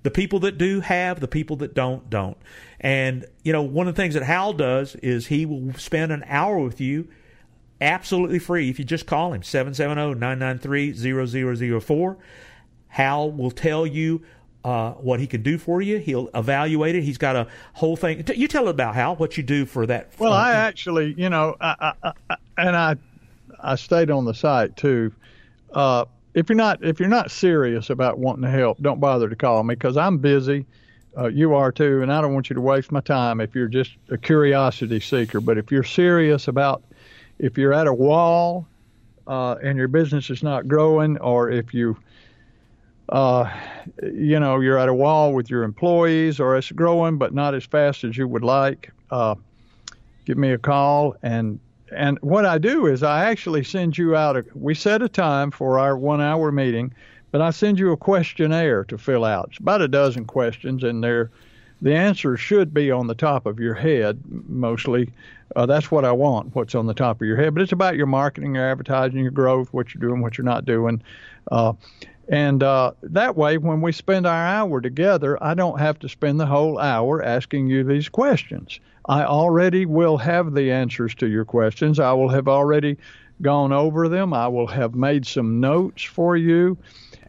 the 0.04 0.12
people 0.12 0.39
that 0.39 0.58
do 0.58 0.80
have, 0.82 1.19
the 1.19 1.28
people 1.28 1.56
that 1.58 1.73
don't, 1.73 2.10
don't. 2.10 2.38
And, 2.80 3.26
you 3.43 3.52
know, 3.52 3.63
one 3.63 3.88
of 3.88 3.95
the 3.95 4.02
things 4.02 4.13
that 4.13 4.23
Hal 4.23 4.54
does 4.54 4.95
is 4.95 5.28
he 5.28 5.45
will 5.45 5.73
spend 5.73 6.12
an 6.12 6.23
hour 6.28 6.60
with 6.60 6.80
you 6.80 7.08
absolutely 7.82 8.39
free. 8.39 8.69
If 8.69 8.80
you 8.80 8.86
just 8.86 9.06
call 9.06 9.34
him 9.34 9.41
770-993-0004 9.41 12.17
hal 12.89 13.32
will 13.32 13.52
tell 13.52 13.86
you 13.86 14.23
uh, 14.63 14.91
what 14.93 15.19
he 15.19 15.28
can 15.28 15.43
do 15.43 15.58
for 15.58 15.82
you. 15.82 15.97
He'll 15.97 16.30
evaluate 16.34 16.95
it. 16.95 17.04
He's 17.04 17.17
got 17.17 17.36
a 17.36 17.47
whole 17.73 17.95
thing. 17.95 18.23
You 18.36 18.47
tell 18.47 18.67
about 18.67 18.95
hal 18.95 19.15
what 19.15 19.38
you 19.38 19.43
do 19.43 19.65
for 19.65 19.86
that 19.86 20.12
well 20.17 20.34
i 20.34 20.54
actually 20.54 21.13
you 21.17 21.30
know 21.30 21.56
I, 21.62 21.93
I, 22.04 22.12
I, 22.30 22.36
and 22.58 22.76
i 22.76 22.95
i 23.60 23.76
stayed 23.76 24.12
on 24.12 24.26
the 24.26 24.34
site 24.34 24.76
too. 24.76 25.13
Uh, 25.71 26.06
if 26.38 26.50
you're 26.50 26.56
not 26.56 26.86
if 26.86 27.00
you're 27.00 27.10
not 27.10 27.32
serious 27.32 27.89
about 27.89 28.19
wanting 28.19 28.43
to 28.43 28.50
help, 28.52 28.80
don't 28.80 29.00
bother 29.00 29.28
to 29.28 29.36
call 29.36 29.63
me 29.63 29.73
because 29.73 29.97
I'm 29.97 30.19
busy. 30.19 30.67
Uh, 31.17 31.30
you 31.30 31.56
are 31.56 31.71
too, 31.71 32.04
and 32.04 32.13
I 32.13 32.21
don't 32.21 32.36
want 32.36 32.52
you 32.52 32.54
to 32.54 32.62
waste 32.62 32.91
my 32.91 33.00
time 33.00 33.41
if 33.41 33.56
you're 33.56 33.67
just 33.67 33.97
a 34.12 34.19
curiosity 34.19 35.00
seeker. 35.00 35.41
But 35.41 35.58
if 35.58 35.71
you're 35.71 35.84
serious 35.84 36.47
about 36.47 36.84
if 37.39 37.58
you're 37.58 37.73
at 37.73 37.88
a 37.88 37.93
wall 37.93 38.67
uh, 39.26 39.56
and 39.63 39.80
your 39.80 39.88
business 39.88 40.30
is 40.30 40.43
not 40.43 40.67
growing, 40.67 41.17
or 41.17 41.50
if 41.50 41.73
you 41.73 41.97
uh, 43.10 43.52
you 44.04 44.39
know 44.39 44.60
you're 44.60 44.78
at 44.78 44.89
a 44.89 44.93
wall 44.93 45.34
with 45.34 45.50
your 45.50 45.63
employees, 45.63 46.39
or 46.39 46.56
it's 46.56 46.71
growing 46.71 47.17
but 47.17 47.34
not 47.34 47.56
as 47.56 47.65
fast 47.65 48.04
as 48.04 48.15
you 48.15 48.28
would 48.28 48.43
like, 48.43 48.91
uh, 49.10 49.34
give 50.26 50.38
me 50.38 50.52
a 50.52 50.60
call 50.60 51.15
and 51.23 51.60
and 51.95 52.19
what 52.21 52.45
I 52.45 52.58
do 52.58 52.86
is 52.86 53.04
I 53.04 53.30
actually 53.30 53.63
send 53.63 53.97
you 53.97 54.15
out 54.15 54.38
a 54.38 54.45
we 54.54 54.73
set 54.73 55.02
a 55.02 55.10
time 55.10 55.52
for 55.52 55.80
our 55.80 55.97
one 55.97 56.21
hour 56.21 56.52
meeting, 56.52 56.93
but 57.32 57.41
I 57.41 57.52
send 57.52 57.80
you 57.80 57.91
a 57.91 57.97
questionnaire 57.97 58.84
to 58.86 58.97
fill 58.97 59.26
out. 59.26 59.50
It's 59.52 59.60
about 59.60 59.82
a 59.82 59.88
dozen 59.88 60.26
questions 60.26 60.84
and 60.84 61.04
they're 61.04 61.32
the 61.82 61.95
answer 61.95 62.36
should 62.38 62.73
be 62.73 62.89
on 62.89 63.08
the 63.08 63.15
top 63.15 63.45
of 63.45 63.60
your 63.60 63.76
head 63.76 64.19
mostly. 64.47 65.12
Uh, 65.56 65.65
that's 65.65 65.91
what 65.91 66.06
I 66.06 66.12
want, 66.12 66.56
what's 66.56 66.76
on 66.76 66.88
the 66.88 66.93
top 66.93 67.21
of 67.21 67.28
your 67.28 67.38
head. 67.38 67.54
But 67.54 67.62
it's 67.62 67.71
about 67.71 67.95
your 67.95 68.08
marketing, 68.08 68.56
your 68.56 68.69
advertising, 68.69 69.19
your 69.19 69.32
growth, 69.32 69.71
what 69.71 69.93
you're 69.93 70.02
doing, 70.02 70.21
what 70.21 70.38
you're 70.38 70.45
not 70.45 70.65
doing. 70.65 71.02
Uh, 71.52 71.73
and 72.30 72.62
uh, 72.62 72.91
that 73.04 73.38
way, 73.38 73.58
when 73.58 73.82
we 73.82 73.91
spend 73.91 74.28
our 74.28 74.45
hour 74.45 74.82
together, 74.82 75.41
I 75.41 75.54
don't 75.54 75.80
have 75.80 76.00
to 76.00 76.10
spend 76.10 76.39
the 76.39 76.45
whole 76.45 76.78
hour 76.78 77.23
asking 77.23 77.67
you 77.67 77.84
these 77.84 78.10
questions. 78.10 78.80
I 79.08 79.24
already 79.24 79.86
will 79.86 80.17
have 80.17 80.54
the 80.54 80.72
answers 80.72 81.15
to 81.15 81.28
your 81.28 81.46
questions. 81.46 82.00
I 82.00 82.12
will 82.13 82.30
have 82.30 82.48
already 82.48 82.98
gone 83.41 83.72
over 83.72 84.10
them. 84.10 84.34
I 84.34 84.48
will 84.48 84.67
have 84.67 84.96
made 84.96 85.26
some 85.26 85.60
notes 85.60 86.04
for 86.04 86.36
you. 86.36 86.78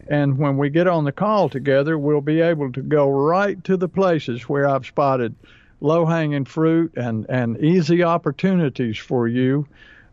And 0.08 0.38
when 0.38 0.56
we 0.56 0.70
get 0.70 0.86
on 0.86 1.04
the 1.04 1.12
call 1.12 1.48
together, 1.48 1.98
we'll 1.98 2.22
be 2.22 2.40
able 2.40 2.72
to 2.72 2.82
go 2.82 3.10
right 3.10 3.62
to 3.64 3.76
the 3.76 3.88
places 3.88 4.48
where 4.48 4.66
I've 4.66 4.86
spotted 4.86 5.34
low 5.80 6.06
hanging 6.06 6.46
fruit 6.46 6.92
and, 6.96 7.26
and 7.28 7.62
easy 7.62 8.02
opportunities 8.02 8.96
for 8.96 9.28
you 9.28 9.66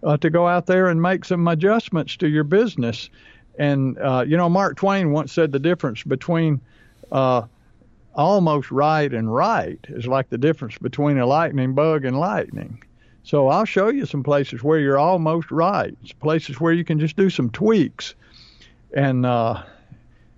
uh, 0.04 0.17
to 0.17 0.30
go 0.30 0.47
out 0.47 0.65
there 0.65 0.89
and 0.89 1.01
make 1.01 1.25
some 1.25 1.47
adjustments 1.47 2.17
to 2.17 2.28
your 2.28 2.43
business. 2.43 3.10
And, 3.58 3.97
uh, 3.97 4.25
you 4.28 4.38
know, 4.38 4.49
Mark 4.49 4.75
Twain 4.75 5.12
once 5.12 5.32
said 5.32 5.51
the 5.51 5.60
difference 5.60 6.04
between 6.04 6.60
uh, 7.12 7.43
almost 8.15 8.71
right 8.71 9.13
and 9.13 9.34
right 9.34 9.80
is 9.89 10.08
like 10.08 10.30
the 10.30 10.38
difference 10.38 10.78
between 10.78 11.17
a 11.17 11.25
lightning 11.25 11.73
bug 11.73 12.06
and 12.06 12.19
lightning. 12.19 12.82
So 13.23 13.47
I'll 13.47 13.65
show 13.65 13.89
you 13.89 14.06
some 14.06 14.23
places 14.23 14.63
where 14.63 14.80
you're 14.80 14.99
almost 14.99 15.51
right, 15.51 15.95
places 16.19 16.60
where 16.60 16.73
you 16.73 16.84
can 16.84 16.99
just 16.99 17.17
do 17.17 17.30
some 17.30 17.49
tweaks. 17.49 18.13
And, 18.95 19.25
uh, 19.25 19.63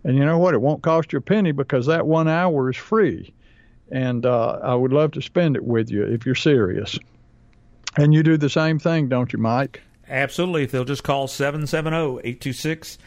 and 0.03 0.17
you 0.17 0.25
know 0.25 0.37
what? 0.37 0.53
It 0.53 0.61
won't 0.61 0.83
cost 0.83 1.11
you 1.11 1.19
a 1.19 1.21
penny 1.21 1.51
because 1.51 1.85
that 1.87 2.07
one 2.07 2.27
hour 2.27 2.69
is 2.69 2.77
free. 2.77 3.33
And 3.91 4.25
uh, 4.25 4.59
I 4.63 4.73
would 4.73 4.93
love 4.93 5.11
to 5.11 5.21
spend 5.21 5.55
it 5.55 5.63
with 5.63 5.91
you 5.91 6.03
if 6.03 6.25
you're 6.25 6.35
serious. 6.35 6.97
And 7.97 8.13
you 8.13 8.23
do 8.23 8.37
the 8.37 8.49
same 8.49 8.79
thing, 8.79 9.09
don't 9.09 9.33
you, 9.33 9.39
Mike? 9.39 9.81
Absolutely. 10.07 10.63
If 10.63 10.71
they'll 10.71 10.85
just 10.85 11.03
call 11.03 11.27
770 11.27 12.19
826 12.23 12.97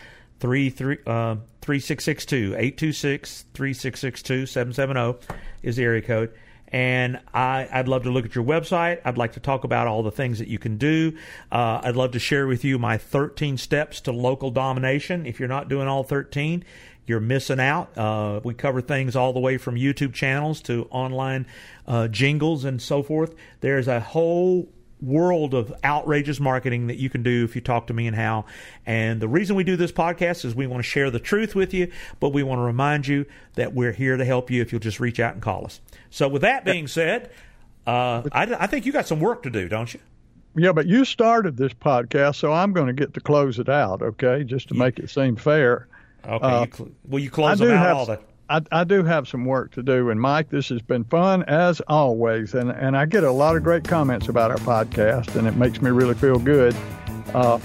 3662. 1.62 2.54
826 2.54 3.44
3662 3.54 4.46
770 4.46 5.34
is 5.62 5.76
the 5.76 5.84
area 5.84 6.02
code. 6.02 6.32
And 6.72 7.18
I, 7.34 7.68
would 7.74 7.88
love 7.88 8.04
to 8.04 8.10
look 8.10 8.24
at 8.24 8.34
your 8.34 8.44
website. 8.44 9.00
I'd 9.04 9.18
like 9.18 9.32
to 9.32 9.40
talk 9.40 9.64
about 9.64 9.88
all 9.88 10.04
the 10.04 10.12
things 10.12 10.38
that 10.38 10.46
you 10.46 10.58
can 10.58 10.76
do. 10.76 11.16
Uh, 11.50 11.80
I'd 11.82 11.96
love 11.96 12.12
to 12.12 12.20
share 12.20 12.46
with 12.46 12.64
you 12.64 12.78
my 12.78 12.96
13 12.96 13.58
steps 13.58 14.00
to 14.02 14.12
local 14.12 14.52
domination. 14.52 15.26
If 15.26 15.40
you're 15.40 15.48
not 15.48 15.68
doing 15.68 15.88
all 15.88 16.04
13, 16.04 16.64
you're 17.06 17.20
missing 17.20 17.58
out. 17.58 17.96
Uh, 17.98 18.40
we 18.44 18.54
cover 18.54 18.80
things 18.80 19.16
all 19.16 19.32
the 19.32 19.40
way 19.40 19.58
from 19.58 19.74
YouTube 19.74 20.14
channels 20.14 20.60
to 20.62 20.86
online 20.90 21.46
uh, 21.88 22.06
jingles 22.06 22.64
and 22.64 22.80
so 22.80 23.02
forth. 23.02 23.34
There's 23.60 23.88
a 23.88 23.98
whole 23.98 24.68
world 25.02 25.54
of 25.54 25.72
outrageous 25.84 26.40
marketing 26.40 26.88
that 26.88 26.96
you 26.96 27.08
can 27.10 27.22
do 27.22 27.44
if 27.44 27.54
you 27.54 27.60
talk 27.60 27.86
to 27.86 27.94
me 27.94 28.06
and 28.06 28.16
Hal. 28.16 28.46
And 28.86 29.20
the 29.20 29.28
reason 29.28 29.56
we 29.56 29.64
do 29.64 29.76
this 29.76 29.92
podcast 29.92 30.44
is 30.44 30.54
we 30.54 30.66
want 30.66 30.82
to 30.82 30.88
share 30.88 31.10
the 31.10 31.20
truth 31.20 31.54
with 31.54 31.72
you, 31.72 31.90
but 32.18 32.30
we 32.30 32.42
want 32.42 32.58
to 32.58 32.62
remind 32.62 33.06
you 33.06 33.26
that 33.54 33.74
we're 33.74 33.92
here 33.92 34.16
to 34.16 34.24
help 34.24 34.50
you 34.50 34.62
if 34.62 34.72
you'll 34.72 34.80
just 34.80 35.00
reach 35.00 35.20
out 35.20 35.34
and 35.34 35.42
call 35.42 35.64
us. 35.64 35.80
So, 36.10 36.28
with 36.28 36.42
that 36.42 36.64
being 36.64 36.86
said, 36.86 37.30
uh, 37.86 38.22
I, 38.32 38.56
I 38.60 38.66
think 38.66 38.86
you 38.86 38.92
got 38.92 39.06
some 39.06 39.20
work 39.20 39.42
to 39.44 39.50
do, 39.50 39.68
don't 39.68 39.92
you? 39.92 40.00
Yeah, 40.56 40.72
but 40.72 40.86
you 40.86 41.04
started 41.04 41.56
this 41.56 41.72
podcast, 41.72 42.36
so 42.36 42.52
I'm 42.52 42.72
going 42.72 42.88
to 42.88 42.92
get 42.92 43.14
to 43.14 43.20
close 43.20 43.58
it 43.58 43.68
out, 43.68 44.02
okay? 44.02 44.42
Just 44.42 44.68
to 44.68 44.74
make 44.74 44.98
it 44.98 45.08
seem 45.08 45.36
fair. 45.36 45.86
Okay. 46.26 46.44
Uh, 46.44 46.64
you 46.64 46.72
cl- 46.72 46.90
will 47.08 47.18
you 47.20 47.30
close 47.30 47.58
them 47.58 47.70
out 47.70 47.86
have, 47.86 47.96
all 47.96 48.06
the 48.06 48.20
I, 48.50 48.60
I, 48.72 48.82
do 48.82 49.04
have 49.04 49.28
some 49.28 49.44
work 49.44 49.70
to 49.72 49.82
do. 49.82 50.10
And 50.10 50.20
Mike, 50.20 50.50
this 50.50 50.70
has 50.70 50.82
been 50.82 51.04
fun 51.04 51.44
as 51.44 51.80
always. 51.82 52.54
And, 52.54 52.70
and 52.70 52.96
I 52.96 53.06
get 53.06 53.22
a 53.22 53.30
lot 53.30 53.56
of 53.56 53.62
great 53.62 53.84
comments 53.84 54.28
about 54.28 54.50
our 54.50 54.56
podcast, 54.58 55.36
and 55.36 55.46
it 55.46 55.54
makes 55.54 55.80
me 55.80 55.90
really 55.90 56.14
feel 56.14 56.38
good. 56.38 56.74
Uh, 57.32 57.60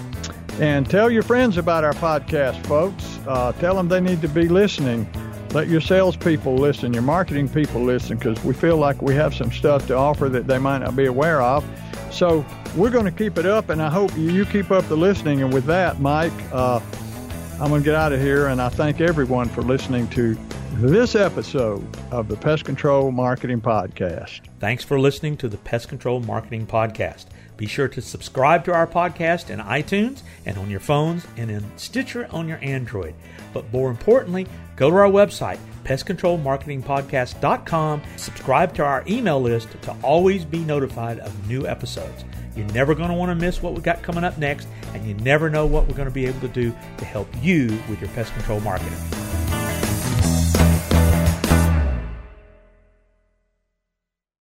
and 0.60 0.88
tell 0.88 1.10
your 1.10 1.24
friends 1.24 1.58
about 1.58 1.84
our 1.84 1.93
podcast, 1.93 2.63
folks. 2.67 3.19
Uh, 3.28 3.52
tell 3.54 3.76
them 3.76 3.88
they 3.88 4.00
need 4.00 4.21
to 4.21 4.28
be 4.28 4.48
listening. 4.48 5.10
Let 5.54 5.69
your 5.69 5.82
salespeople 5.82 6.56
listen, 6.56 6.93
your 6.93 7.02
marketing 7.02 7.50
people 7.50 7.82
listen, 7.82 8.17
because 8.17 8.41
we 8.43 8.54
feel 8.54 8.78
like 8.78 9.02
we 9.02 9.15
have 9.15 9.34
some 9.34 9.52
stuff 9.52 9.88
to 9.88 9.95
offer 9.95 10.30
that 10.30 10.45
they 10.45 10.60
might 10.60 10.80
not 10.80 10.95
be 10.95 11.08
aware 11.08 11.41
of. 11.41 11.65
So 12.12 12.45
we're 12.76 12.91
going 12.91 13.06
to 13.06 13.12
keep 13.12 13.39
it 13.39 13.48
up, 13.48 13.69
and 13.69 13.82
I 13.82 13.89
hope 13.89 14.15
you 14.15 14.45
keep 14.45 14.69
up 14.69 14.88
the 14.88 14.98
listening. 14.98 15.41
And 15.41 15.52
with 15.52 15.65
that, 15.65 16.00
Mike, 16.00 16.32
uh, 16.52 16.80
I'm 17.60 17.69
going 17.69 17.82
to 17.82 17.86
get 17.86 17.95
out 17.95 18.13
of 18.13 18.21
here, 18.21 18.48
and 18.48 18.62
I 18.62 18.69
thank 18.69 19.02
everyone 19.02 19.50
for 19.50 19.63
listening 19.63 20.08
to 20.10 20.38
this 20.78 21.16
episode 21.16 21.88
of 22.12 22.28
the 22.28 22.36
Pest 22.36 22.66
Control 22.66 23.10
Marketing 23.10 23.62
Podcast. 23.62 24.42
Thanks 24.60 24.84
for 24.84 25.00
listening 25.00 25.38
to 25.38 25.48
the 25.48 25.56
Pest 25.58 25.88
Control 25.88 26.20
Marketing 26.20 26.68
Podcast. 26.68 27.28
Be 27.56 27.66
sure 27.66 27.88
to 27.88 28.02
subscribe 28.02 28.66
to 28.66 28.74
our 28.74 28.86
podcast 28.86 29.50
in 29.50 29.60
iTunes 29.60 30.22
and 30.46 30.58
on 30.58 30.70
your 30.70 30.82
phones 30.82 31.26
and 31.38 31.50
in 31.50 31.64
Stitcher 31.78 32.28
on 32.30 32.50
your 32.50 32.60
Android. 32.62 33.16
But 33.54 33.72
more 33.72 33.90
importantly, 33.90 34.48
go 34.76 34.90
to 34.90 34.98
our 34.98 35.10
website, 35.10 35.60
pestcontrolmarketingpodcast.com, 35.86 38.02
subscribe 38.18 38.74
to 38.74 38.84
our 38.84 39.06
email 39.08 39.42
list 39.42 39.70
to 39.82 39.96
always 40.04 40.44
be 40.44 40.60
notified 40.60 41.20
of 41.20 41.48
new 41.48 41.66
episodes. 41.66 42.26
You're 42.54 42.68
never 42.68 42.94
going 42.94 43.10
to 43.10 43.16
want 43.16 43.30
to 43.30 43.36
miss 43.36 43.62
what 43.62 43.76
we 43.76 43.82
got 43.82 44.04
coming 44.04 44.26
up 44.26 44.38
next, 44.38 44.68
and 44.94 45.06
you 45.06 45.14
never 45.16 45.50
know 45.50 45.66
what 45.66 45.88
we're 45.88 45.96
going 45.96 46.10
to 46.10 46.14
be 46.14 46.26
able 46.26 46.42
to 46.42 46.50
do 46.50 46.76
to 46.98 47.06
help 47.06 47.30
you 47.42 47.68
with 47.90 48.02
your 48.02 48.10
pest 48.10 48.34
control 48.34 48.60
marketing. 48.60 48.98